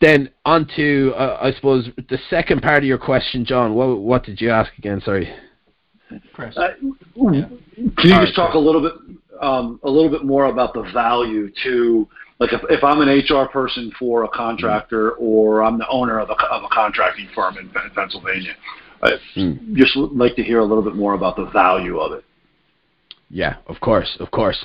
Then 0.00 0.30
on 0.44 0.68
to, 0.76 1.12
uh, 1.16 1.38
I 1.40 1.52
suppose, 1.52 1.88
the 2.08 2.18
second 2.30 2.62
part 2.62 2.78
of 2.78 2.84
your 2.84 2.98
question, 2.98 3.44
John. 3.44 3.74
What, 3.74 3.98
what 3.98 4.24
did 4.24 4.40
you 4.40 4.50
ask 4.50 4.70
again? 4.78 5.00
Sorry. 5.04 5.32
Chris. 6.32 6.56
Uh, 6.56 6.68
Can 7.14 7.60
you 7.74 8.20
just 8.20 8.34
talk 8.36 8.54
a 8.54 8.58
little 8.58 8.80
bit, 8.80 8.92
um, 9.40 9.80
a 9.82 9.90
little 9.90 10.10
bit 10.10 10.24
more 10.24 10.46
about 10.46 10.72
the 10.72 10.82
value 10.94 11.50
to, 11.64 12.08
like, 12.38 12.52
if, 12.52 12.60
if 12.70 12.84
I'm 12.84 13.00
an 13.00 13.08
HR 13.08 13.48
person 13.48 13.92
for 13.98 14.24
a 14.24 14.28
contractor, 14.28 15.12
or 15.12 15.62
I'm 15.64 15.78
the 15.78 15.88
owner 15.88 16.20
of 16.20 16.30
a, 16.30 16.34
of 16.34 16.62
a 16.62 16.68
contracting 16.68 17.28
firm 17.34 17.58
in, 17.58 17.68
Pen- 17.70 17.90
Pennsylvania, 17.94 18.54
I 19.02 19.12
Mm. 19.36 19.74
just 19.74 19.96
would 19.96 20.12
like 20.12 20.34
to 20.36 20.42
hear 20.42 20.58
a 20.58 20.64
little 20.64 20.82
bit 20.82 20.96
more 20.96 21.14
about 21.14 21.36
the 21.36 21.44
value 21.46 21.98
of 22.00 22.12
it. 22.12 22.24
Yeah, 23.30 23.56
of 23.66 23.80
course, 23.80 24.16
of 24.20 24.30
course. 24.30 24.64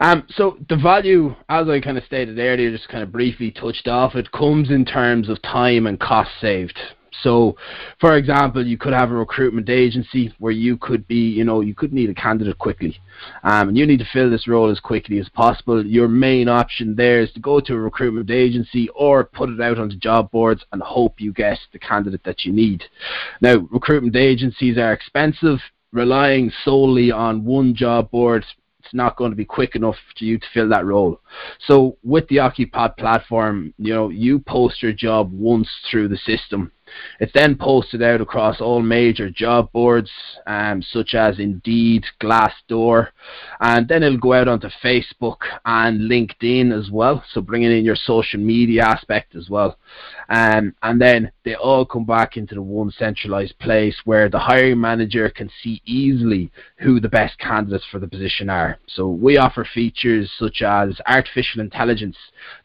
Um, 0.00 0.24
so 0.30 0.56
the 0.68 0.76
value, 0.76 1.34
as 1.50 1.68
I 1.68 1.80
kind 1.80 1.98
of 1.98 2.04
stated 2.04 2.38
earlier, 2.38 2.70
just 2.70 2.88
kind 2.88 3.02
of 3.02 3.12
briefly 3.12 3.50
touched 3.50 3.88
off, 3.88 4.14
it 4.14 4.32
comes 4.32 4.70
in 4.70 4.86
terms 4.86 5.28
of 5.28 5.40
time 5.42 5.86
and 5.86 6.00
cost 6.00 6.30
saved. 6.40 6.78
So, 7.22 7.56
for 8.00 8.16
example, 8.16 8.66
you 8.66 8.78
could 8.78 8.92
have 8.92 9.10
a 9.10 9.14
recruitment 9.14 9.68
agency 9.68 10.32
where 10.38 10.52
you 10.52 10.78
could 10.78 11.06
be, 11.06 11.28
you 11.28 11.44
know, 11.44 11.60
you 11.60 11.74
could 11.74 11.92
need 11.92 12.08
a 12.08 12.14
candidate 12.14 12.56
quickly, 12.58 12.98
um, 13.42 13.68
and 13.68 13.76
you 13.76 13.84
need 13.84 13.98
to 13.98 14.08
fill 14.12 14.30
this 14.30 14.48
role 14.48 14.70
as 14.70 14.80
quickly 14.80 15.18
as 15.18 15.28
possible. 15.28 15.84
Your 15.84 16.08
main 16.08 16.48
option 16.48 16.94
there 16.94 17.20
is 17.20 17.30
to 17.32 17.40
go 17.40 17.60
to 17.60 17.74
a 17.74 17.78
recruitment 17.78 18.30
agency 18.30 18.88
or 18.94 19.24
put 19.24 19.50
it 19.50 19.60
out 19.60 19.78
onto 19.78 19.96
job 19.96 20.30
boards 20.30 20.64
and 20.72 20.80
hope 20.80 21.20
you 21.20 21.32
get 21.32 21.58
the 21.72 21.78
candidate 21.78 22.24
that 22.24 22.44
you 22.44 22.52
need. 22.52 22.84
Now, 23.42 23.56
recruitment 23.70 24.16
agencies 24.16 24.78
are 24.78 24.92
expensive. 24.92 25.58
Relying 25.92 26.52
solely 26.64 27.10
on 27.10 27.44
one 27.44 27.74
job 27.74 28.10
board 28.10 28.44
it's 28.90 28.94
not 28.94 29.16
going 29.16 29.30
to 29.30 29.36
be 29.36 29.44
quick 29.44 29.76
enough 29.76 29.94
for 29.94 30.24
you 30.24 30.38
to 30.38 30.46
fill 30.52 30.68
that 30.68 30.84
role. 30.84 31.20
So 31.66 31.96
with 32.02 32.26
the 32.28 32.36
Occupop 32.36 32.96
platform, 32.96 33.74
you 33.78 33.94
know, 33.94 34.08
you 34.08 34.38
post 34.40 34.82
your 34.82 34.92
job 34.92 35.30
once 35.32 35.68
through 35.90 36.08
the 36.08 36.16
system 36.16 36.72
it's 37.18 37.32
then 37.32 37.56
posted 37.56 38.02
out 38.02 38.20
across 38.20 38.60
all 38.60 38.82
major 38.82 39.30
job 39.30 39.70
boards, 39.72 40.10
um, 40.46 40.82
such 40.82 41.14
as 41.14 41.38
Indeed, 41.38 42.04
Glassdoor, 42.20 43.08
and 43.60 43.86
then 43.88 44.02
it'll 44.02 44.18
go 44.18 44.32
out 44.32 44.48
onto 44.48 44.68
Facebook 44.82 45.38
and 45.64 46.10
LinkedIn 46.10 46.76
as 46.76 46.90
well. 46.90 47.24
So 47.32 47.40
bringing 47.40 47.72
in 47.72 47.84
your 47.84 47.96
social 47.96 48.40
media 48.40 48.84
aspect 48.84 49.34
as 49.34 49.48
well, 49.50 49.78
um, 50.28 50.74
and 50.82 51.00
then 51.00 51.30
they 51.44 51.54
all 51.54 51.86
come 51.86 52.04
back 52.04 52.36
into 52.36 52.54
the 52.54 52.62
one 52.62 52.90
centralized 52.90 53.58
place 53.58 53.96
where 54.04 54.28
the 54.28 54.38
hiring 54.38 54.80
manager 54.80 55.30
can 55.30 55.50
see 55.62 55.80
easily 55.86 56.50
who 56.78 57.00
the 57.00 57.08
best 57.08 57.38
candidates 57.38 57.84
for 57.90 57.98
the 57.98 58.06
position 58.06 58.50
are. 58.50 58.78
So 58.86 59.08
we 59.08 59.38
offer 59.38 59.64
features 59.64 60.30
such 60.38 60.62
as 60.62 61.00
artificial 61.06 61.60
intelligence 61.60 62.16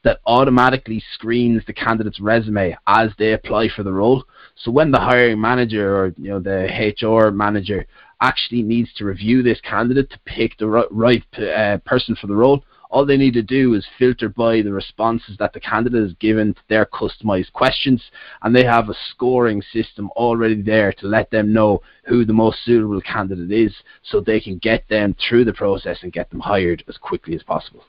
that 0.03 0.19
automatically 0.25 1.01
screens 1.13 1.63
the 1.65 1.73
candidate's 1.73 2.19
resume 2.19 2.77
as 2.87 3.11
they 3.17 3.33
apply 3.33 3.69
for 3.69 3.83
the 3.83 3.93
role. 3.93 4.23
So 4.55 4.71
when 4.71 4.91
the 4.91 4.99
hiring 4.99 5.39
manager 5.39 5.95
or 5.95 6.13
you 6.17 6.29
know 6.29 6.39
the 6.39 6.93
HR 7.01 7.31
manager 7.31 7.85
actually 8.21 8.63
needs 8.63 8.93
to 8.93 9.05
review 9.05 9.43
this 9.43 9.59
candidate 9.61 10.09
to 10.09 10.19
pick 10.25 10.57
the 10.57 10.67
right, 10.67 10.87
right 10.91 11.23
uh, 11.37 11.77
person 11.85 12.15
for 12.15 12.27
the 12.27 12.35
role, 12.35 12.63
all 12.89 13.05
they 13.05 13.17
need 13.17 13.33
to 13.33 13.41
do 13.41 13.73
is 13.73 13.85
filter 13.97 14.29
by 14.29 14.61
the 14.61 14.71
responses 14.71 15.37
that 15.37 15.53
the 15.53 15.59
candidate 15.59 16.03
has 16.03 16.13
given 16.13 16.53
to 16.53 16.61
their 16.69 16.85
customized 16.85 17.51
questions, 17.53 18.01
and 18.41 18.55
they 18.55 18.63
have 18.63 18.89
a 18.89 18.95
scoring 19.11 19.61
system 19.73 20.09
already 20.15 20.61
there 20.61 20.93
to 20.93 21.07
let 21.07 21.29
them 21.31 21.53
know 21.53 21.81
who 22.05 22.25
the 22.25 22.33
most 22.33 22.63
suitable 22.63 23.01
candidate 23.01 23.51
is, 23.51 23.75
so 24.03 24.19
they 24.19 24.39
can 24.39 24.57
get 24.57 24.87
them 24.89 25.15
through 25.27 25.45
the 25.45 25.53
process 25.53 25.97
and 26.03 26.13
get 26.13 26.29
them 26.29 26.39
hired 26.39 26.83
as 26.87 26.97
quickly 26.97 27.35
as 27.35 27.43
possible. 27.43 27.83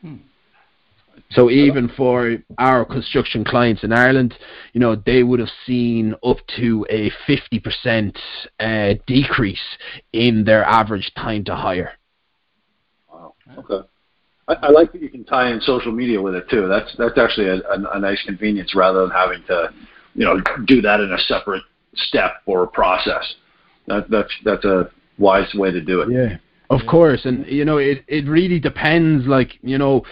Hmm. 0.00 0.16
So 1.30 1.50
even 1.50 1.88
for 1.96 2.36
our 2.58 2.84
construction 2.84 3.44
clients 3.44 3.84
in 3.84 3.92
Ireland, 3.92 4.34
you 4.72 4.80
know, 4.80 4.96
they 4.96 5.22
would 5.22 5.40
have 5.40 5.50
seen 5.66 6.14
up 6.24 6.38
to 6.58 6.86
a 6.90 7.10
50% 7.26 8.16
uh, 8.60 8.94
decrease 9.06 9.58
in 10.12 10.44
their 10.44 10.64
average 10.64 11.12
time 11.16 11.44
to 11.44 11.54
hire. 11.54 11.92
Wow. 13.10 13.34
Okay. 13.56 13.88
I, 14.60 14.66
I, 14.66 14.70
like 14.70 14.92
that 14.92 15.02
you 15.02 15.08
can 15.08 15.24
tie 15.24 15.50
in 15.50 15.60
social 15.60 15.92
media 15.92 16.20
with 16.20 16.34
it 16.34 16.48
too. 16.48 16.68
That's 16.68 16.94
that's 16.96 17.18
actually 17.18 17.48
a, 17.48 17.56
a, 17.56 17.96
a 17.96 18.00
nice 18.00 18.22
convenience 18.24 18.74
rather 18.74 19.02
than 19.02 19.10
having 19.10 19.42
to, 19.44 19.72
you 20.14 20.24
know, 20.24 20.40
do 20.66 20.80
that 20.82 21.00
in 21.00 21.12
a 21.12 21.18
separate 21.18 21.62
step 21.94 22.36
or 22.46 22.66
process. 22.66 23.34
That, 23.86 24.08
that's 24.10 24.32
that's 24.44 24.64
a 24.64 24.90
wise 25.18 25.52
way 25.54 25.70
to 25.70 25.80
do 25.80 26.00
it. 26.02 26.10
Yeah, 26.10 26.36
of 26.70 26.86
course, 26.88 27.24
and 27.24 27.46
you 27.46 27.64
know, 27.64 27.78
it 27.78 28.04
it 28.08 28.26
really 28.26 28.60
depends. 28.60 29.26
Like 29.26 29.58
you 29.62 29.78
know 29.78 30.04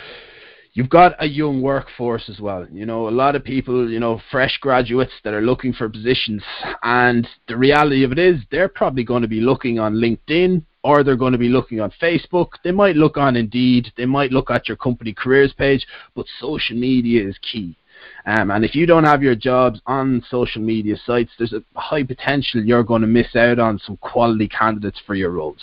you've 0.73 0.91
got 0.91 1.15
a 1.19 1.27
young 1.27 1.63
workforce 1.63 2.29
as 2.29 2.41
well. 2.41 2.67
You 2.71 2.87
know, 2.87 3.09
a 3.09 3.11
lot 3.11 3.37
of 3.37 3.45
people, 3.45 3.91
you 3.91 4.01
know, 4.01 4.21
fresh 4.31 4.59
graduates 4.61 5.13
that 5.25 5.35
are 5.35 5.41
looking 5.41 5.73
for 5.73 5.89
positions, 5.89 6.43
and 6.83 7.27
the 7.49 7.57
reality 7.57 8.05
of 8.05 8.13
it 8.13 8.19
is 8.19 8.41
they're 8.51 8.69
probably 8.69 9.05
going 9.05 9.23
to 9.23 9.29
be 9.29 9.41
looking 9.41 9.79
on 9.79 9.95
LinkedIn 9.95 10.65
or 10.83 11.03
they're 11.03 11.17
going 11.17 11.33
to 11.33 11.39
be 11.39 11.49
looking 11.49 11.81
on 11.81 11.93
Facebook. 12.01 12.49
They 12.65 12.73
might 12.73 12.97
look 12.97 13.17
on 13.17 13.37
Indeed. 13.37 13.93
They 13.97 14.07
might 14.07 14.33
look 14.33 14.51
at 14.51 14.69
your 14.69 14.77
company 14.77 15.13
careers 15.13 15.53
page, 15.53 15.87
but 16.15 16.27
social 16.39 16.77
media 16.77 17.27
is 17.27 17.37
key. 17.39 17.77
Um, 18.27 18.51
and 18.51 18.65
if 18.65 18.75
you 18.75 18.87
don't 18.87 19.05
have 19.05 19.23
your 19.23 19.35
jobs 19.35 19.81
on 19.87 20.25
social 20.31 20.63
media 20.63 20.97
sites, 21.05 21.31
there's 21.39 21.53
a 21.53 21.63
high 21.79 22.03
potential 22.03 22.63
you're 22.63 22.83
going 22.83 23.03
to 23.03 23.09
miss 23.09 23.37
out 23.37 23.59
on 23.59 23.79
some 23.79 23.99
quality 23.99 24.49
candidates 24.49 24.99
for 25.07 25.15
your 25.15 25.31
roles. 25.31 25.61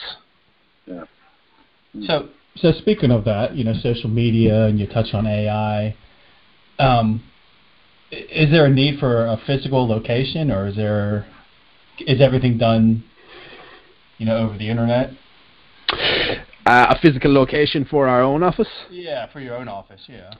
Yeah. 0.86 1.06
So 2.06 2.30
so 2.58 2.72
speaking 2.72 3.12
of 3.12 3.24
that, 3.26 3.56
you 3.56 3.64
know, 3.64 3.74
social 3.82 4.10
media, 4.10 4.66
and 4.66 4.80
you 4.80 4.88
touch 4.88 5.14
on 5.14 5.28
AI. 5.28 5.96
Um, 6.80 7.24
is 8.12 8.50
there 8.52 8.66
a 8.66 8.70
need 8.70 9.00
for 9.00 9.26
a 9.26 9.38
physical 9.46 9.88
location, 9.88 10.52
or 10.52 10.68
is 10.68 10.76
there 10.76 11.28
is 12.00 12.22
everything 12.22 12.58
done, 12.58 13.04
you 14.18 14.26
know, 14.26 14.38
over 14.38 14.58
the 14.58 14.70
internet? 14.70 15.12
Uh, 16.66 16.88
a 16.90 17.00
physical 17.02 17.34
location 17.34 17.86
for 17.86 18.08
our 18.08 18.22
own 18.22 18.44
office. 18.44 18.68
Yeah, 18.90 19.32
for 19.32 19.40
your 19.40 19.56
own 19.56 19.68
office. 19.68 20.02
Yeah. 20.08 20.32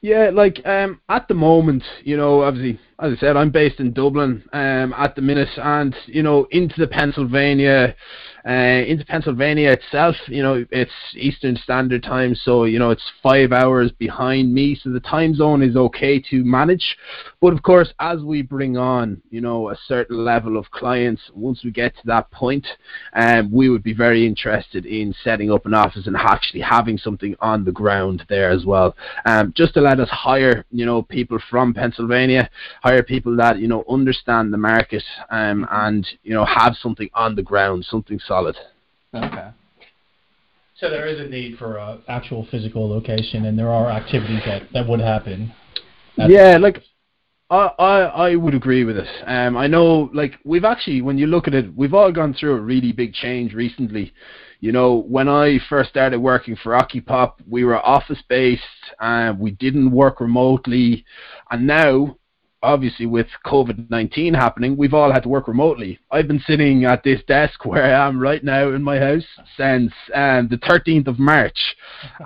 Yeah, 0.00 0.30
like 0.32 0.64
um, 0.66 1.00
at 1.08 1.28
the 1.28 1.34
moment, 1.34 1.82
you 2.02 2.16
know, 2.16 2.42
obviously, 2.42 2.78
as 3.00 3.12
I 3.12 3.16
said, 3.20 3.36
I'm 3.36 3.50
based 3.50 3.80
in 3.80 3.92
Dublin 3.92 4.44
um, 4.52 4.94
at 4.96 5.16
the 5.16 5.22
minute, 5.22 5.48
and 5.56 5.94
you 6.06 6.22
know, 6.22 6.46
into 6.50 6.74
the 6.78 6.86
Pennsylvania 6.86 7.94
uh, 8.46 8.84
into 8.86 9.04
Pennsylvania 9.06 9.70
itself, 9.70 10.14
you 10.26 10.42
know, 10.42 10.66
it's 10.70 10.92
Eastern 11.16 11.56
Standard 11.56 12.02
Time, 12.02 12.34
so 12.34 12.64
you 12.64 12.78
know 12.78 12.90
it's 12.90 13.02
five 13.22 13.52
hours 13.52 13.90
behind 13.92 14.52
me, 14.52 14.78
so 14.82 14.90
the 14.90 15.00
time 15.00 15.34
zone 15.34 15.62
is 15.62 15.76
okay 15.76 16.20
to 16.20 16.44
manage. 16.44 16.96
But 17.40 17.54
of 17.54 17.62
course, 17.62 17.94
as 18.00 18.20
we 18.20 18.42
bring 18.42 18.76
on, 18.76 19.22
you 19.30 19.40
know, 19.40 19.70
a 19.70 19.78
certain 19.86 20.22
level 20.24 20.58
of 20.58 20.70
clients, 20.70 21.22
once 21.32 21.64
we 21.64 21.70
get 21.70 21.96
to 21.96 22.02
that 22.06 22.30
point, 22.30 22.66
um, 23.14 23.50
we 23.50 23.70
would 23.70 23.82
be 23.82 23.94
very 23.94 24.26
interested 24.26 24.84
in 24.84 25.14
setting 25.24 25.50
up 25.50 25.64
an 25.64 25.72
office 25.72 26.06
and 26.06 26.16
actually 26.16 26.60
having 26.60 26.98
something 26.98 27.34
on 27.40 27.64
the 27.64 27.72
ground 27.72 28.24
there 28.28 28.50
as 28.50 28.66
well, 28.66 28.94
um, 29.24 29.54
just 29.56 29.72
to 29.72 29.80
let 29.80 30.00
us 30.00 30.08
hire, 30.10 30.66
you 30.70 30.84
know, 30.84 31.00
people 31.00 31.38
from 31.50 31.72
Pennsylvania, 31.72 32.50
hire 32.84 33.02
people 33.02 33.34
that 33.34 33.58
you 33.58 33.66
know 33.66 33.82
understand 33.88 34.52
the 34.52 34.58
market, 34.58 35.02
um, 35.30 35.66
and 35.70 36.06
you 36.22 36.34
know 36.34 36.44
have 36.44 36.76
something 36.76 37.08
on 37.14 37.34
the 37.34 37.42
ground, 37.42 37.82
something 37.84 38.20
solid. 38.28 38.56
Okay. 39.14 39.48
So 40.76 40.90
there 40.90 41.06
is 41.06 41.18
a 41.18 41.28
need 41.28 41.56
for 41.56 41.78
an 41.78 42.02
actual 42.08 42.46
physical 42.50 42.86
location, 42.88 43.46
and 43.46 43.58
there 43.58 43.70
are 43.70 43.88
activities 43.90 44.42
that, 44.44 44.64
that 44.74 44.86
would 44.86 45.00
happen. 45.00 45.52
Yeah, 46.16 46.58
like 46.58 46.82
I, 47.48 47.70
I 47.78 48.00
I 48.28 48.36
would 48.36 48.54
agree 48.54 48.84
with 48.84 48.98
it. 48.98 49.08
Um, 49.26 49.56
I 49.56 49.66
know, 49.66 50.10
like 50.12 50.34
we've 50.44 50.64
actually, 50.64 51.00
when 51.00 51.16
you 51.16 51.26
look 51.26 51.48
at 51.48 51.54
it, 51.54 51.74
we've 51.74 51.94
all 51.94 52.12
gone 52.12 52.34
through 52.34 52.54
a 52.56 52.60
really 52.60 52.92
big 52.92 53.14
change 53.14 53.54
recently. 53.54 54.12
You 54.60 54.72
know, 54.72 55.04
when 55.08 55.28
I 55.28 55.58
first 55.70 55.88
started 55.90 56.18
working 56.20 56.56
for 56.62 56.72
Occupop, 56.72 57.34
we 57.48 57.64
were 57.64 57.78
office 57.96 58.22
based, 58.28 58.62
and 59.00 59.38
we 59.38 59.52
didn't 59.52 59.90
work 59.90 60.20
remotely, 60.20 61.04
and 61.50 61.66
now 61.66 62.16
obviously 62.64 63.06
with 63.06 63.26
COVID 63.44 63.90
19 63.90 64.34
happening, 64.34 64.76
we've 64.76 64.94
all 64.94 65.12
had 65.12 65.22
to 65.24 65.28
work 65.28 65.46
remotely. 65.46 65.98
I've 66.10 66.26
been 66.26 66.42
sitting 66.46 66.84
at 66.84 67.02
this 67.04 67.20
desk 67.28 67.64
where 67.64 67.84
I 67.84 68.06
am 68.06 68.18
right 68.18 68.42
now 68.42 68.70
in 68.70 68.82
my 68.82 68.98
house 68.98 69.24
since 69.56 69.92
um, 70.14 70.48
the 70.48 70.58
13th 70.58 71.06
of 71.06 71.18
March. 71.18 71.58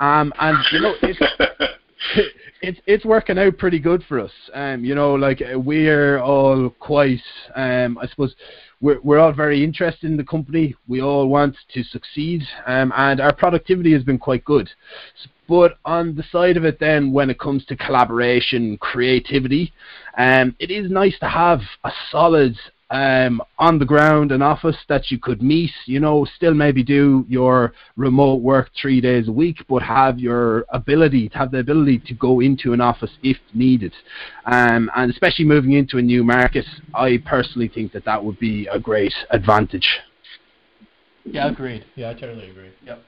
Um, 0.01 0.33
and, 0.41 0.57
you 0.73 0.81
know, 0.81 0.95
it's, 1.03 1.19
it's, 2.63 2.79
it's 2.87 3.05
working 3.05 3.39
out 3.39 3.59
pretty 3.59 3.79
good 3.79 4.05
for 4.09 4.21
us. 4.21 4.33
Um, 4.55 4.85
you 4.85 4.95
know, 4.95 5.15
like 5.15 5.43
we're 5.55 6.19
all 6.19 6.71
quite, 6.81 7.21
um, 7.55 7.99
I 7.99 8.07
suppose, 8.07 8.35
we're, 8.81 9.01
we're 9.01 9.19
all 9.19 9.33
very 9.33 9.65
interested 9.65 10.11
in 10.11 10.17
the 10.17 10.25
company. 10.25 10.75
We 10.87 11.03
all 11.03 11.29
want 11.29 11.57
to 11.75 11.83
succeed, 11.83 12.43
um, 12.67 12.93
and 12.97 13.21
our 13.21 13.35
productivity 13.35 13.93
has 13.93 14.05
been 14.05 14.19
quite 14.19 14.45
good. 14.45 14.71
But 15.49 15.79
on 15.85 16.15
the 16.15 16.25
side 16.31 16.57
of 16.57 16.65
it, 16.65 16.79
then, 16.79 17.11
when 17.11 17.31
it 17.31 17.41
comes 17.41 17.65
to 17.67 17.77
collaboration, 17.77 18.77
creativity, 18.79 19.73
um, 20.17 20.55
it 20.59 20.71
is 20.71 20.91
nice 20.91 21.19
to 21.21 21.29
have 21.29 21.61
a 21.85 21.91
solid 22.11 22.57
um, 22.91 23.43
on 23.59 23.79
the 23.79 23.85
ground 23.85 24.33
an 24.33 24.41
office 24.41 24.77
that 24.89 25.11
you 25.11 25.19
could 25.19 25.43
meet, 25.43 25.71
you 25.87 26.01
know, 26.01 26.27
still 26.37 26.55
maybe 26.55 26.83
do 26.83 27.25
your 27.29 27.73
remote 27.97 28.41
work 28.41 28.71
three 28.81 29.01
days 29.01 29.29
a 29.29 29.33
week, 29.33 29.59
but 29.69 29.83
have 29.83 30.19
your 30.19 30.65
ability, 30.71 31.29
to 31.29 31.39
have 31.39 31.51
the 31.51 31.59
ability 31.59 31.99
to 32.07 32.15
go 32.15 32.41
into 32.41 32.73
an 32.73 32.81
office 32.81 33.11
if 33.23 33.37
needed. 33.53 33.93
Um, 34.47 34.91
and 34.97 35.11
especially 35.11 35.45
moving 35.45 35.73
into 35.73 35.99
a 35.99 36.03
new 36.03 36.25
market, 36.25 36.65
I 36.95 37.23
personally 37.27 37.69
think 37.69 37.93
that 37.93 38.05
that 38.07 38.25
would 38.25 38.39
be 38.39 38.67
a 38.69 38.79
great 38.79 39.15
advantage. 39.31 39.87
Yeah, 41.25 41.51
agreed. 41.51 41.85
Yeah, 41.95 42.11
I 42.11 42.15
totally 42.15 42.49
agree. 42.51 42.71
Yep. 42.87 43.03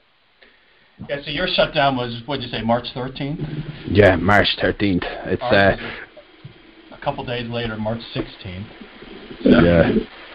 Yeah, 1.08 1.16
so 1.24 1.30
your 1.30 1.46
shutdown 1.46 1.96
was, 1.96 2.22
what 2.26 2.40
did 2.40 2.44
you 2.44 2.50
say, 2.50 2.60
March 2.60 2.84
13th? 2.94 3.88
Yeah, 3.88 4.16
March 4.16 4.48
13th. 4.62 5.04
It's 5.26 5.42
uh, 5.42 5.76
a 6.92 7.02
couple 7.02 7.24
days 7.24 7.48
later, 7.48 7.78
March 7.78 8.02
16th. 8.14 8.66
Yeah. 9.44 9.92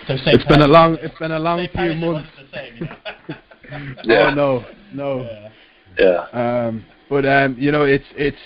So 0.07 0.13
it's 0.25 0.45
been 0.45 0.61
a 0.61 0.67
long 0.67 0.97
it's 1.01 1.17
been 1.17 1.31
a 1.31 1.39
long 1.39 1.67
few 1.73 1.95
months. 1.95 2.29
Same, 2.53 2.77
yeah. 4.05 4.29
Oh 4.29 4.33
no, 4.33 4.65
no. 4.93 5.49
Yeah. 5.97 6.27
yeah. 6.33 6.67
Um, 6.67 6.85
but 7.09 7.25
um, 7.25 7.55
you 7.57 7.71
know, 7.71 7.83
it's 7.83 8.05
it's 8.15 8.37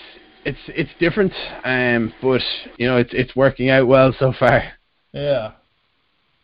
it's 0.45 0.59
it's 0.67 0.89
different. 0.99 1.33
Um, 1.63 2.13
but 2.21 2.41
you 2.77 2.87
know, 2.87 2.97
it's 2.97 3.11
it's 3.13 3.35
working 3.35 3.69
out 3.69 3.87
well 3.87 4.15
so 4.17 4.33
far. 4.39 4.63
Yeah, 5.11 5.53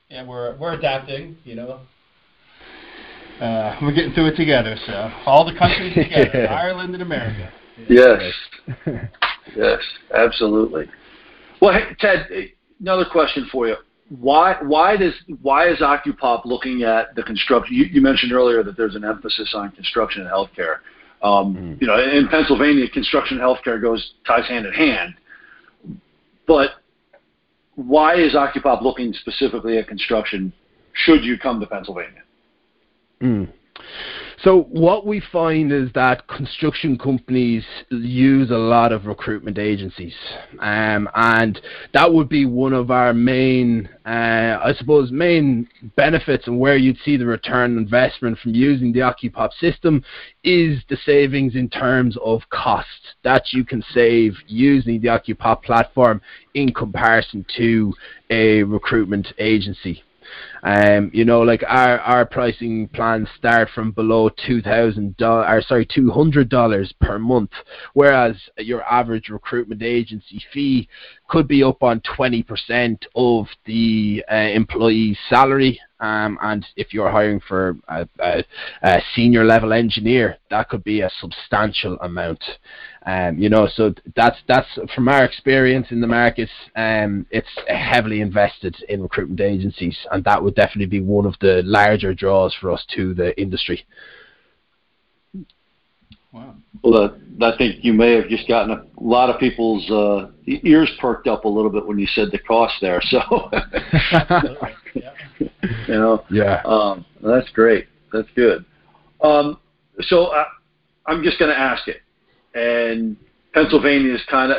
yeah, 0.10 0.26
we're 0.26 0.58
we're 0.58 0.74
adapting. 0.74 1.38
You 1.44 1.56
know, 1.56 1.80
uh, 3.40 3.78
we're 3.82 3.94
getting 3.94 4.14
through 4.14 4.28
it 4.28 4.36
together. 4.36 4.76
So 4.86 5.12
all 5.26 5.46
the 5.46 5.58
countries 5.58 5.94
together, 5.96 6.48
Ireland 6.50 6.94
and 6.94 7.04
America. 7.04 7.52
Yes, 7.90 8.34
yes, 9.56 9.80
absolutely. 10.14 10.86
Well, 11.62 11.74
hey, 11.74 11.96
Ted, 12.00 12.28
another 12.80 13.06
question 13.10 13.48
for 13.52 13.68
you. 13.68 13.76
Why 14.10 14.58
why 14.62 14.98
does 14.98 15.14
why 15.42 15.68
is 15.68 15.80
Occupop 15.80 16.46
looking 16.46 16.84
at 16.84 17.16
the 17.16 17.24
construction? 17.24 17.76
You, 17.76 17.86
you 17.86 18.02
mentioned 18.02 18.34
earlier 18.34 18.64
that 18.64 18.78
there's 18.78 18.96
an 18.96 19.04
emphasis 19.04 19.54
on 19.56 19.72
construction 19.72 20.22
and 20.22 20.30
healthcare. 20.30 20.78
Um, 21.24 21.56
mm. 21.56 21.82
You 21.82 21.88
know, 21.88 22.00
in 22.00 22.28
Pennsylvania, 22.28 22.88
construction 22.90 23.40
and 23.40 23.46
healthcare 23.46 23.82
goes 23.82 24.14
ties 24.28 24.48
hand 24.48 24.68
in 24.68 24.74
hand. 24.74 25.16
But 26.46 26.72
why 27.76 28.16
is 28.16 28.34
Occupop 28.34 28.84
looking 28.84 29.12
specifically 29.14 29.78
at 29.80 29.88
construction? 29.88 30.54
Should 30.94 31.24
you 31.24 31.38
come 31.38 31.60
to 31.60 31.66
Pennsylvania? 31.66 32.22
Mm. 33.22 33.52
So 34.44 34.63
what 34.63 35.06
we 35.06 35.22
find 35.32 35.72
is 35.72 35.89
that 35.94 36.27
construction 36.27 36.98
companies 36.98 37.63
use 37.89 38.51
a 38.51 38.58
lot 38.58 38.92
of 38.92 39.06
recruitment 39.06 39.58
agencies, 39.58 40.13
um, 40.60 41.10
and 41.15 41.60
that 41.94 42.12
would 42.12 42.27
be 42.27 42.46
one 42.46 42.74
of 42.74 42.92
our 42.92 43.13
main, 43.13 43.88
uh, 44.06 44.60
I 44.63 44.74
suppose, 44.77 45.12
main 45.12 45.68
benefits 45.96 46.48
and 46.48 46.60
where 46.60 46.75
you'd 46.75 46.98
see 47.06 47.15
the 47.18 47.25
return 47.25 47.77
investment 47.77 48.38
from 48.39 48.54
using 48.54 48.92
the 48.92 49.00
Occupop 49.00 49.51
system 49.54 50.04
is 50.44 50.84
the 50.89 50.98
savings 51.06 51.56
in 51.56 51.70
terms 51.70 52.18
of 52.24 52.42
cost 52.50 53.15
that 53.24 53.54
you 53.54 53.63
can 53.63 53.84
save 53.94 54.34
using 54.48 55.00
the 55.00 55.08
Occupop 55.08 55.63
platform 55.63 56.22
in 56.54 56.74
comparison 56.74 57.46
to 57.58 57.94
a 58.30 58.63
recruitment 58.63 59.27
agency. 59.39 60.04
Um, 60.64 61.12
you 61.14 61.26
know, 61.26 61.42
like 61.42 61.64
our 61.68 62.00
our 62.00 62.26
pricing 62.26 62.88
plans 62.90 63.28
start 63.38 63.70
from 63.74 63.92
below 63.92 64.30
two 64.48 64.62
thousand 64.62 65.18
dollars, 65.18 65.68
sorry, 65.68 65.86
two 65.86 66.10
hundred 66.10 66.50
dollars 66.50 66.94
per 67.02 67.20
month, 67.20 67.52
whereas 67.94 68.36
your 68.58 68.84
average 68.84 69.30
recruitment 69.30 69.84
agency 69.84 70.42
fee 70.54 70.88
could 71.28 71.48
be 71.48 71.64
up 71.64 71.84
on 71.84 72.02
twenty 72.02 72.44
percent 72.44 73.06
of 73.16 73.48
the 73.66 74.24
uh, 74.32 74.36
employee's 74.36 75.18
salary. 75.30 75.80
Um, 76.02 76.38
and 76.42 76.66
if 76.76 76.94
you're 76.94 77.10
hiring 77.10 77.40
for 77.40 77.78
a, 77.88 78.08
a, 78.20 78.44
a 78.84 79.02
senior 79.16 79.46
level 79.46 79.72
engineer, 79.72 80.38
that 80.50 80.68
could 80.68 80.84
be 80.84 81.02
a 81.02 81.10
substantial 81.22 81.98
amount. 82.02 82.44
Um, 83.06 83.38
you 83.38 83.50
know, 83.50 83.68
so 83.74 83.94
that's 84.16 84.38
that's 84.48 84.68
from 84.94 85.08
our 85.08 85.24
experience 85.24 85.88
in 85.92 86.02
the 86.02 86.08
market. 86.08 86.50
Um, 86.76 87.26
it's 87.32 87.48
heavily 87.68 88.20
invested 88.20 88.76
in 88.90 89.04
recruitment 89.04 89.40
agencies, 89.40 89.98
and 90.12 90.24
that 90.26 90.44
would 90.44 90.55
definitely 90.56 90.86
be 90.88 91.02
one 91.02 91.26
of 91.26 91.36
the 91.42 91.62
larger 91.66 92.14
draws 92.14 92.54
for 92.56 92.72
us 92.72 92.86
to 92.96 93.14
the 93.14 93.40
industry. 93.40 93.86
Wow. 96.32 96.56
Well, 96.84 97.16
uh, 97.42 97.46
I 97.46 97.58
think 97.58 97.84
you 97.84 97.94
may 97.94 98.12
have 98.14 98.28
just 98.28 98.48
gotten 98.48 98.72
a 98.72 98.86
lot 99.00 99.30
of 99.30 99.40
people's 99.40 99.90
uh, 99.90 100.32
ears 100.46 100.92
perked 101.00 101.28
up 101.28 101.46
a 101.46 101.48
little 101.48 101.72
bit 101.72 101.86
when 101.86 101.98
you 101.98 102.08
said 102.08 102.30
the 102.32 102.40
cost 102.40 102.76
there. 102.82 103.02
So, 103.10 103.50
yeah. 104.94 105.12
you 105.40 105.94
know, 105.94 106.26
yeah, 106.30 106.62
um, 106.66 107.06
that's 107.22 107.50
great. 107.52 107.88
That's 108.12 108.28
good. 108.36 108.66
Um, 109.22 109.60
so 110.02 110.26
I, 110.28 110.42
uh, 110.42 110.46
I'm 111.08 111.24
just 111.24 111.40
going 111.40 111.52
to 111.52 111.58
ask 111.58 111.88
it 111.88 112.02
and 112.56 113.18
Pennsylvania 113.54 114.14
is 114.14 114.22
kind 114.30 114.52
of, 114.52 114.58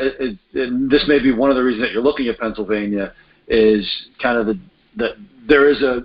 and 0.55 0.91
this 0.91 1.05
may 1.09 1.19
be 1.19 1.33
one 1.33 1.51
of 1.51 1.57
the 1.57 1.63
reasons 1.63 1.83
that 1.83 1.93
you're 1.93 2.03
looking 2.03 2.29
at 2.29 2.39
Pennsylvania 2.39 3.13
is 3.49 4.09
kind 4.23 4.39
of 4.39 4.47
the, 4.47 4.59
the 4.97 5.17
there 5.47 5.69
is 5.69 5.83
a 5.83 6.03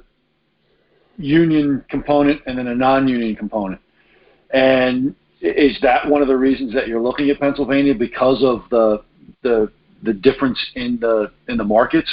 union 1.18 1.84
component 1.90 2.42
and 2.46 2.58
then 2.58 2.68
a 2.68 2.76
non-union 2.76 3.36
component. 3.36 3.82
And 4.54 5.16
is 5.42 5.78
that 5.82 6.08
one 6.08 6.22
of 6.22 6.28
the 6.28 6.38
reasons 6.38 6.74
that 6.74 6.88
you're 6.88 7.02
looking 7.02 7.30
at 7.30 7.40
Pennsylvania 7.40 7.96
because 7.96 8.44
of 8.44 8.64
the 8.70 9.04
the 9.44 9.72
the 10.04 10.14
difference 10.14 10.60
in 10.76 11.00
the 11.00 11.32
in 11.48 11.58
the 11.58 11.64
markets? 11.64 12.10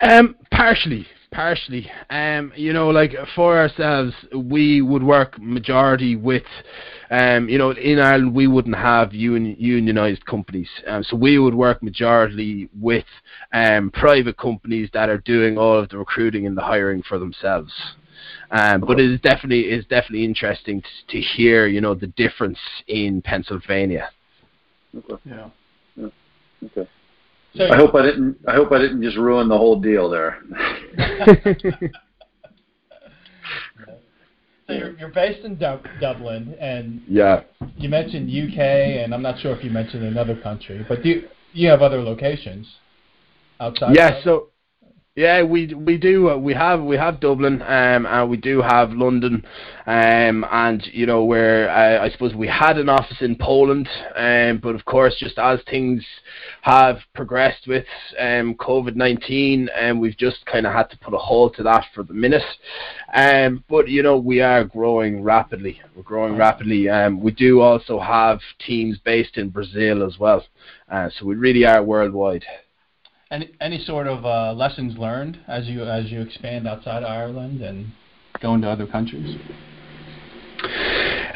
Um, 0.00 0.36
partially, 0.50 1.06
partially. 1.32 1.90
Um, 2.10 2.52
you 2.54 2.72
know, 2.72 2.88
like 2.90 3.12
for 3.34 3.58
ourselves, 3.58 4.14
we 4.34 4.82
would 4.82 5.02
work 5.02 5.40
majority 5.40 6.14
with 6.16 6.44
um, 7.12 7.46
you 7.46 7.58
know, 7.58 7.72
in 7.72 7.98
Ireland 7.98 8.34
we 8.34 8.46
wouldn't 8.46 8.74
have 8.74 9.12
union, 9.12 9.54
unionized 9.58 10.24
companies, 10.24 10.68
um, 10.86 11.02
so 11.02 11.14
we 11.14 11.38
would 11.38 11.54
work 11.54 11.82
majority 11.82 12.70
with 12.80 13.04
um, 13.52 13.90
private 13.90 14.38
companies 14.38 14.88
that 14.94 15.10
are 15.10 15.18
doing 15.18 15.58
all 15.58 15.78
of 15.78 15.90
the 15.90 15.98
recruiting 15.98 16.46
and 16.46 16.56
the 16.56 16.62
hiring 16.62 17.02
for 17.02 17.18
themselves. 17.18 17.70
Um, 18.50 18.80
but 18.80 18.98
it 18.98 19.10
is 19.10 19.20
definitely 19.20 19.70
is 19.70 19.84
definitely 19.84 20.24
interesting 20.24 20.80
to, 20.80 20.88
to 21.08 21.20
hear, 21.20 21.66
you 21.66 21.82
know, 21.82 21.94
the 21.94 22.06
difference 22.06 22.58
in 22.86 23.20
Pennsylvania. 23.20 24.08
Okay. 24.96 25.22
Yeah. 25.26 25.50
yeah. 25.96 26.08
Okay. 26.64 26.88
So 27.54 27.68
I 27.70 27.76
hope 27.76 27.94
I 27.94 28.02
didn't. 28.02 28.38
I 28.48 28.54
hope 28.54 28.72
I 28.72 28.78
didn't 28.78 29.02
just 29.02 29.16
ruin 29.16 29.48
the 29.48 29.58
whole 29.58 29.80
deal 29.80 30.08
there. 30.08 30.42
So 34.68 34.74
you're, 34.74 34.96
you're 34.96 35.08
based 35.08 35.44
in 35.44 35.58
Dub- 35.58 35.84
Dublin, 36.00 36.54
and 36.60 37.02
yeah, 37.08 37.42
you 37.76 37.88
mentioned 37.88 38.30
UK, 38.30 38.58
and 38.58 39.12
I'm 39.12 39.20
not 39.20 39.40
sure 39.40 39.54
if 39.56 39.64
you 39.64 39.70
mentioned 39.70 40.04
another 40.04 40.40
country, 40.40 40.86
but 40.88 41.02
do 41.02 41.08
you, 41.08 41.28
you 41.52 41.68
have 41.68 41.82
other 41.82 42.00
locations 42.00 42.68
outside? 43.58 43.96
Yeah, 43.96 44.22
so 44.22 44.51
yeah, 45.14 45.42
we 45.42 45.74
we 45.74 45.98
do. 45.98 46.30
Uh, 46.30 46.38
we 46.38 46.54
have 46.54 46.80
we 46.82 46.96
have 46.96 47.20
Dublin, 47.20 47.60
um, 47.60 48.06
and 48.06 48.30
we 48.30 48.38
do 48.38 48.62
have 48.62 48.92
London, 48.92 49.44
um, 49.84 50.46
and 50.50 50.82
you 50.90 51.04
know 51.04 51.22
where 51.24 51.68
uh, 51.68 52.02
I 52.02 52.08
suppose 52.08 52.34
we 52.34 52.48
had 52.48 52.78
an 52.78 52.88
office 52.88 53.20
in 53.20 53.36
Poland, 53.36 53.90
um, 54.16 54.58
but 54.62 54.74
of 54.74 54.86
course, 54.86 55.14
just 55.18 55.38
as 55.38 55.60
things 55.68 56.02
have 56.62 57.00
progressed 57.14 57.66
with 57.66 57.84
um, 58.18 58.54
COVID 58.54 58.96
nineteen, 58.96 59.68
and 59.76 59.92
um, 59.92 60.00
we've 60.00 60.16
just 60.16 60.46
kind 60.46 60.66
of 60.66 60.72
had 60.72 60.88
to 60.88 60.98
put 60.98 61.12
a 61.12 61.18
halt 61.18 61.56
to 61.56 61.62
that 61.62 61.84
for 61.94 62.04
the 62.04 62.14
minute. 62.14 62.42
Um, 63.12 63.62
but 63.68 63.88
you 63.88 64.02
know 64.02 64.16
we 64.16 64.40
are 64.40 64.64
growing 64.64 65.22
rapidly. 65.22 65.78
We're 65.94 66.04
growing 66.04 66.38
rapidly. 66.38 66.88
Um, 66.88 67.20
we 67.20 67.32
do 67.32 67.60
also 67.60 68.00
have 68.00 68.40
teams 68.66 68.96
based 69.04 69.36
in 69.36 69.50
Brazil 69.50 70.06
as 70.06 70.18
well, 70.18 70.42
uh, 70.90 71.10
so 71.18 71.26
we 71.26 71.34
really 71.34 71.66
are 71.66 71.82
worldwide. 71.82 72.46
Any 73.32 73.48
any 73.62 73.82
sort 73.82 74.06
of 74.06 74.26
uh, 74.26 74.52
lessons 74.52 74.98
learned 74.98 75.38
as 75.48 75.66
you 75.66 75.84
as 75.84 76.12
you 76.12 76.20
expand 76.20 76.68
outside 76.68 77.02
Ireland 77.02 77.62
and 77.62 77.90
go 78.40 78.52
into 78.52 78.68
other 78.68 78.86
countries? 78.86 79.36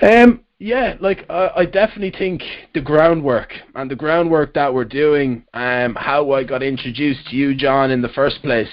Um, 0.03 0.45
yeah, 0.59 0.97
like 1.01 1.27
uh, 1.29 1.51
I 1.55 1.67
definitely 1.67 2.15
think 2.19 2.43
the 2.73 2.81
groundwork 2.81 3.53
and 3.75 3.91
the 3.91 3.97
groundwork 3.97 4.55
that 4.55 4.73
we're 4.73 4.87
doing, 4.87 5.45
um, 5.53 5.95
how 5.97 6.33
I 6.33 6.45
got 6.45 6.63
introduced 6.63 7.29
to 7.29 7.37
you, 7.37 7.55
John, 7.55 7.91
in 7.91 8.01
the 8.01 8.09
first 8.09 8.41
place, 8.43 8.71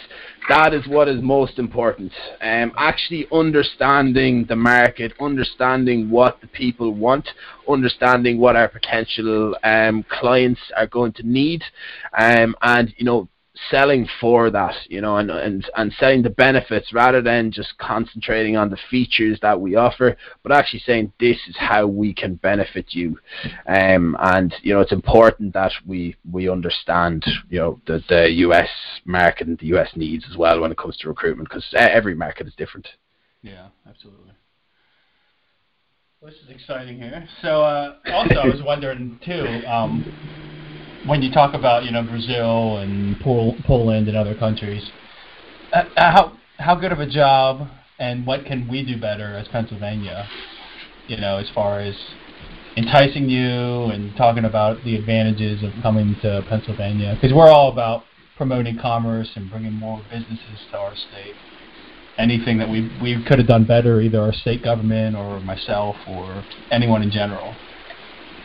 that 0.48 0.74
is 0.74 0.88
what 0.88 1.10
is 1.10 1.22
most 1.22 1.60
important. 1.60 2.14
Um, 2.42 2.72
actually 2.78 3.28
understanding 3.34 4.46
the 4.48 4.56
market, 4.56 5.12
understanding 5.20 6.10
what 6.10 6.40
the 6.40 6.48
people 6.48 6.94
want, 6.94 7.28
understanding 7.68 8.40
what 8.40 8.56
our 8.56 8.70
potential 8.70 9.58
um, 9.64 10.06
clients 10.10 10.62
are 10.78 10.88
going 10.88 11.12
to 11.14 11.24
need, 11.24 11.64
um, 12.18 12.56
and 12.62 12.94
you 12.98 13.04
know 13.04 13.28
selling 13.70 14.08
for 14.20 14.50
that, 14.50 14.74
you 14.90 15.00
know, 15.00 15.18
and, 15.18 15.30
and, 15.30 15.70
and 15.76 15.94
selling 16.00 16.24
the 16.24 16.30
benefits 16.30 16.92
rather 16.92 17.22
than 17.22 17.52
just 17.52 17.78
concentrating 17.78 18.58
on 18.58 18.70
the 18.70 18.78
features 18.90 19.38
that 19.42 19.60
we 19.60 19.76
offer, 19.76 20.18
but 20.42 20.52
actually 20.52 20.80
saying 20.80 21.14
this 21.20 21.38
is 21.48 21.56
how 21.58 21.86
we 21.86 22.14
can 22.14 22.36
benefit 22.36 22.88
you. 22.90 23.18
Um, 23.68 24.18
and, 24.20 24.54
you 24.64 24.74
know, 24.74 24.82
it's 24.82 24.92
important 24.92 25.54
that 25.54 25.72
we, 25.86 26.16
we 26.32 26.50
understand, 26.50 27.24
you 27.50 27.60
know, 27.60 27.82
the, 27.86 28.04
the 28.10 28.30
US 28.48 28.70
market 29.06 29.48
and 29.48 29.60
the 29.60 29.68
US 29.78 29.90
needs 29.96 30.26
as 30.30 30.36
well 30.36 30.60
when 30.60 30.72
it 30.72 30.78
comes 30.78 30.98
to 30.98 31.08
recruitment 31.08 31.50
because 31.50 31.68
every 31.78 32.16
market 32.16 32.48
is 32.48 32.56
different. 32.56 32.88
Yeah, 33.44 33.68
absolutely. 33.88 34.32
This 36.24 36.36
is 36.36 36.50
exciting 36.50 36.98
here. 36.98 37.28
So, 37.42 37.64
uh, 37.64 37.98
also, 38.14 38.36
I 38.36 38.48
was 38.48 38.62
wondering 38.64 39.20
too, 39.26 39.62
um, 39.68 40.63
when 41.08 41.22
you 41.22 41.32
talk 41.32 41.54
about 41.54 41.84
you 41.84 41.92
know 41.92 42.04
Brazil 42.04 42.78
and 42.78 43.20
Pol- 43.20 43.58
Poland 43.66 44.08
and 44.08 44.18
other 44.18 44.36
countries, 44.36 44.90
uh, 45.74 45.84
uh, 45.96 46.12
how 46.12 46.38
how 46.58 46.76
good 46.76 46.92
of 46.92 47.00
a 47.00 47.08
job 47.10 47.68
and 48.00 48.26
what 48.26 48.46
can 48.46 48.68
we 48.68 48.86
do 48.86 49.00
better 49.00 49.36
as 49.36 49.48
Pennsylvania? 49.50 50.28
You 51.08 51.18
know, 51.18 51.38
as 51.38 51.50
far 51.54 51.80
as 51.80 51.96
enticing 52.78 53.30
you 53.30 53.92
and 53.92 54.16
talking 54.16 54.46
about 54.46 54.84
the 54.84 54.96
advantages 54.96 55.62
of 55.64 55.72
coming 55.82 56.16
to 56.22 56.44
Pennsylvania, 56.50 57.18
because 57.20 57.36
we're 57.36 57.52
all 57.52 57.72
about 57.72 58.06
promoting 58.38 58.78
commerce 58.80 59.30
and 59.36 59.50
bringing 59.50 59.74
more 59.74 60.02
businesses 60.10 60.60
to 60.72 60.78
our 60.78 60.96
state. 60.96 61.36
Anything 62.18 62.60
that 62.60 62.70
we 62.70 62.90
we 63.02 63.24
could 63.26 63.40
have 63.40 63.48
done 63.48 63.66
better, 63.66 64.00
either 64.00 64.22
our 64.22 64.34
state 64.34 64.64
government 64.64 65.16
or 65.16 65.40
myself 65.42 65.96
or 66.08 66.44
anyone 66.72 67.02
in 67.02 67.12
general. 67.12 67.56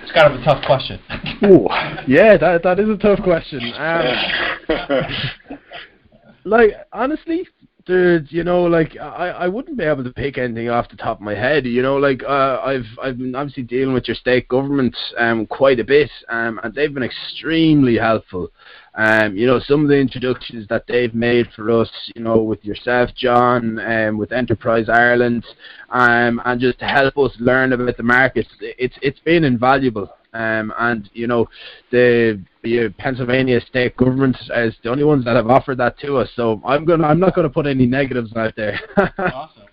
It's 0.09 0.17
kind 0.19 0.33
of 0.33 0.41
a 0.41 0.45
tough 0.45 0.65
question. 0.65 0.99
Ooh, 1.45 1.69
yeah, 2.07 2.39
that 2.39 2.63
that 2.63 2.81
is 2.81 2.89
a 2.89 2.97
tough 2.97 3.23
question. 3.23 3.61
Um, 3.77 5.59
like 6.45 6.71
honestly, 6.95 7.47
dude, 7.85 8.33
you 8.33 8.43
know 8.43 8.63
like 8.63 8.97
I 8.97 9.29
I 9.29 9.49
wouldn't 9.49 9.77
be 9.77 9.85
able 9.85 10.05
to 10.05 10.11
pick 10.11 10.39
anything 10.39 10.71
off 10.71 10.89
the 10.89 10.97
top 10.97 11.19
of 11.19 11.21
my 11.21 11.35
head. 11.35 11.67
You 11.67 11.83
know 11.83 11.97
like 11.99 12.23
uh, 12.23 12.59
I've 12.65 12.87
I've 13.03 13.19
been 13.19 13.35
obviously 13.35 13.65
dealing 13.65 13.93
with 13.93 14.09
your 14.09 14.15
state 14.15 14.49
governments 14.49 14.97
um 15.19 15.45
quite 15.45 15.79
a 15.79 15.85
bit 15.85 16.11
um 16.31 16.59
and 16.63 16.75
they've 16.75 16.95
been 16.95 17.03
extremely 17.03 17.99
helpful. 17.99 18.49
Um, 18.99 19.37
you 19.37 19.47
know, 19.47 19.61
some 19.61 19.83
of 19.83 19.89
the 19.89 19.97
introductions 19.97 20.67
that 20.69 20.89
they've 20.89 21.15
made 21.15 21.47
for 21.55 21.71
us, 21.71 21.89
you 22.17 22.23
know, 22.23 22.39
with 22.39 22.65
yourself, 22.65 23.11
John, 23.15 23.79
um, 23.79 24.19
with 24.19 24.33
Enterprise 24.33 24.89
Ireland, 24.89 25.45
um, 25.91 26.43
and 26.45 26.61
just 26.61 26.81
to 26.81 26.85
help 26.85 27.17
us 27.17 27.31
learn 27.39 27.73
about 27.73 27.97
the 27.97 28.03
markets, 28.03 28.49
it's 28.61 28.97
it's 29.01 29.21
been 29.21 29.45
invaluable. 29.45 30.13
Um, 30.33 30.75
and 30.81 31.09
you 31.15 31.29
know, 31.29 31.49
the, 31.93 32.43
the 32.65 32.93
Pennsylvania 32.99 33.61
state 33.61 33.97
government 33.97 34.37
is 34.57 34.75
the 34.83 34.91
only 34.91 35.05
ones 35.05 35.25
that 35.27 35.37
have 35.37 35.47
offered 35.49 35.79
that 35.79 35.97
to 36.01 36.17
us. 36.17 36.29
So 36.35 36.61
I'm 36.65 36.85
gonna, 36.85 37.07
I'm 37.07 37.21
not 37.21 37.37
gonna 37.37 37.49
put 37.49 37.69
any 37.69 37.87
negatives 37.87 38.35
out 38.35 38.57
there. 38.57 38.81
awesome. 39.19 39.68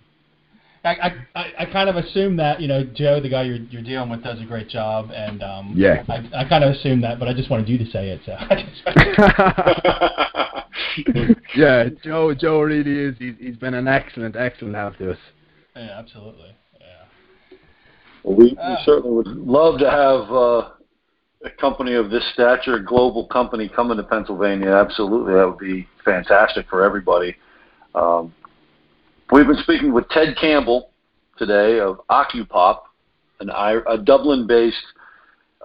I, 0.85 1.15
I, 1.35 1.53
I 1.59 1.65
kind 1.65 1.89
of 1.89 1.95
assume 1.95 2.37
that 2.37 2.61
you 2.61 2.67
know 2.67 2.83
Joe, 2.83 3.19
the 3.19 3.29
guy 3.29 3.43
you're 3.43 3.57
you're 3.57 3.81
dealing 3.81 4.09
with, 4.09 4.23
does 4.23 4.41
a 4.41 4.45
great 4.45 4.69
job, 4.69 5.09
and 5.13 5.43
um, 5.43 5.73
yeah, 5.75 6.03
I, 6.07 6.41
I 6.41 6.45
kind 6.47 6.63
of 6.63 6.75
assume 6.75 7.01
that, 7.01 7.19
but 7.19 7.27
I 7.27 7.33
just 7.33 7.49
wanted 7.49 7.67
you 7.67 7.77
to 7.77 7.85
say 7.91 8.09
it. 8.09 8.21
So. 8.25 8.37
yeah, 11.55 11.89
Joe 12.03 12.33
Joe 12.33 12.61
really 12.61 13.09
is. 13.09 13.15
He's 13.19 13.35
he's 13.39 13.57
been 13.57 13.73
an 13.73 13.87
excellent 13.87 14.35
excellent 14.35 14.75
help 14.75 14.97
to 14.97 15.11
us. 15.11 15.17
Yeah, 15.75 15.97
absolutely. 15.97 16.55
Yeah. 16.79 17.57
Well, 18.23 18.37
we, 18.37 18.57
uh, 18.57 18.69
we 18.69 18.77
certainly 18.85 19.15
would 19.15 19.27
love 19.27 19.79
to 19.79 19.89
have 19.89 20.31
uh, 20.31 20.69
a 21.45 21.49
company 21.59 21.93
of 21.93 22.09
this 22.09 22.23
stature, 22.33 22.75
a 22.75 22.83
global 22.83 23.27
company, 23.27 23.69
coming 23.69 23.97
to 23.97 24.03
Pennsylvania. 24.03 24.69
Absolutely, 24.69 25.33
that 25.33 25.47
would 25.47 25.59
be 25.59 25.87
fantastic 26.03 26.67
for 26.69 26.83
everybody. 26.83 27.35
Um, 27.93 28.33
We've 29.31 29.47
been 29.47 29.57
speaking 29.63 29.91
with 29.91 30.07
Ted 30.09 30.37
Campbell 30.39 30.91
today 31.37 31.79
of 31.79 31.99
Occupop, 32.09 32.81
an, 33.39 33.49
a 33.49 33.97
Dublin-based 33.97 34.75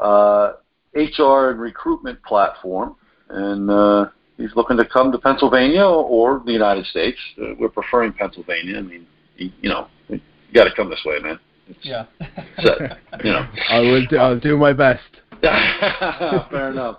uh, 0.03 0.53
HR 0.95 1.51
and 1.51 1.61
recruitment 1.61 2.23
platform, 2.23 2.97
and 3.29 3.71
uh, 3.71 4.07
he's 4.39 4.51
looking 4.57 4.79
to 4.79 4.87
come 4.87 5.13
to 5.13 5.19
Pennsylvania 5.19 5.85
or 5.85 6.43
the 6.45 6.53
United 6.53 6.87
States. 6.87 7.19
Uh, 7.41 7.55
we're 7.59 7.69
preferring 7.69 8.15
Pennsylvania. 8.15 8.79
I 8.79 8.83
mean, 8.83 9.07
you, 9.37 9.51
you 9.61 9.69
know, 9.69 9.89
you 10.09 10.21
got 10.55 10.65
to 10.65 10.75
come 10.75 10.89
this 10.89 11.03
way, 11.05 11.19
man. 11.21 11.39
It's, 11.69 11.79
yeah. 11.83 12.07
set, 12.65 12.99
you 13.23 13.31
know. 13.31 13.47
I 13.69 13.81
will. 13.81 14.07
Do, 14.07 14.17
I'll 14.17 14.41
do 14.41 14.57
my 14.57 14.73
best. 14.73 15.03
Fair 15.43 16.71
enough. 16.71 16.99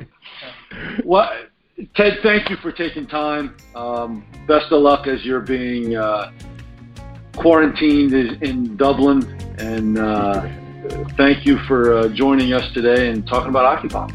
Well, 1.03 1.29
Ted, 1.95 2.19
thank 2.21 2.49
you 2.49 2.57
for 2.57 2.71
taking 2.71 3.07
time. 3.07 3.55
Um, 3.75 4.25
best 4.47 4.71
of 4.71 4.81
luck 4.81 5.07
as 5.07 5.23
you're 5.25 5.41
being 5.41 5.95
uh, 5.95 6.31
quarantined 7.35 8.13
in 8.13 8.77
Dublin, 8.77 9.23
and 9.57 9.97
uh, 9.97 10.47
thank 11.17 11.45
you 11.45 11.57
for 11.67 11.93
uh, 11.93 12.07
joining 12.09 12.53
us 12.53 12.71
today 12.73 13.09
and 13.09 13.25
talking 13.27 13.49
about 13.49 13.79
Occupop. 13.79 14.13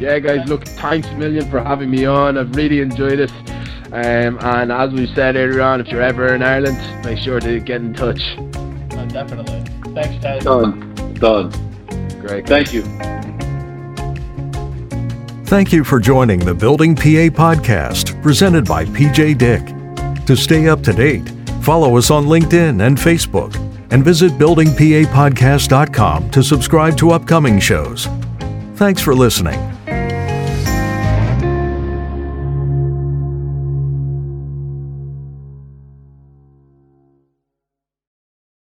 Yeah, 0.00 0.18
guys, 0.20 0.48
look, 0.48 0.64
thanks 0.64 1.08
a 1.08 1.14
million 1.16 1.50
for 1.50 1.60
having 1.60 1.90
me 1.90 2.04
on. 2.04 2.38
I've 2.38 2.54
really 2.54 2.80
enjoyed 2.80 3.18
it. 3.18 3.32
Um, 3.92 4.38
and 4.40 4.70
as 4.70 4.92
we 4.92 5.12
said 5.14 5.34
earlier 5.34 5.62
on, 5.62 5.80
if 5.80 5.88
you're 5.88 6.02
ever 6.02 6.34
in 6.34 6.42
Ireland, 6.42 6.78
make 7.04 7.18
sure 7.18 7.40
to 7.40 7.58
get 7.58 7.80
in 7.80 7.94
touch. 7.94 8.20
Uh, 8.38 9.04
definitely. 9.06 9.64
Thanks, 9.94 10.22
Ted. 10.22 10.44
Done. 10.44 10.94
Done. 11.14 11.50
Great. 12.20 12.46
Thank 12.46 12.72
you. 12.72 12.84
Thank 15.48 15.72
you 15.72 15.82
for 15.82 15.98
joining 15.98 16.40
the 16.40 16.54
Building 16.54 16.94
PA 16.94 17.32
podcast 17.32 18.22
presented 18.22 18.66
by 18.66 18.84
PJ 18.84 19.38
Dick. 19.38 19.64
To 20.26 20.36
stay 20.36 20.68
up 20.68 20.82
to 20.82 20.92
date, 20.92 21.26
follow 21.62 21.96
us 21.96 22.10
on 22.10 22.26
LinkedIn 22.26 22.86
and 22.86 22.98
Facebook, 22.98 23.56
and 23.90 24.04
visit 24.04 24.32
buildingpapodcast.com 24.32 26.30
to 26.32 26.42
subscribe 26.42 26.98
to 26.98 27.12
upcoming 27.12 27.58
shows. 27.58 28.08
Thanks 28.74 29.00
for 29.00 29.14
listening. 29.14 29.58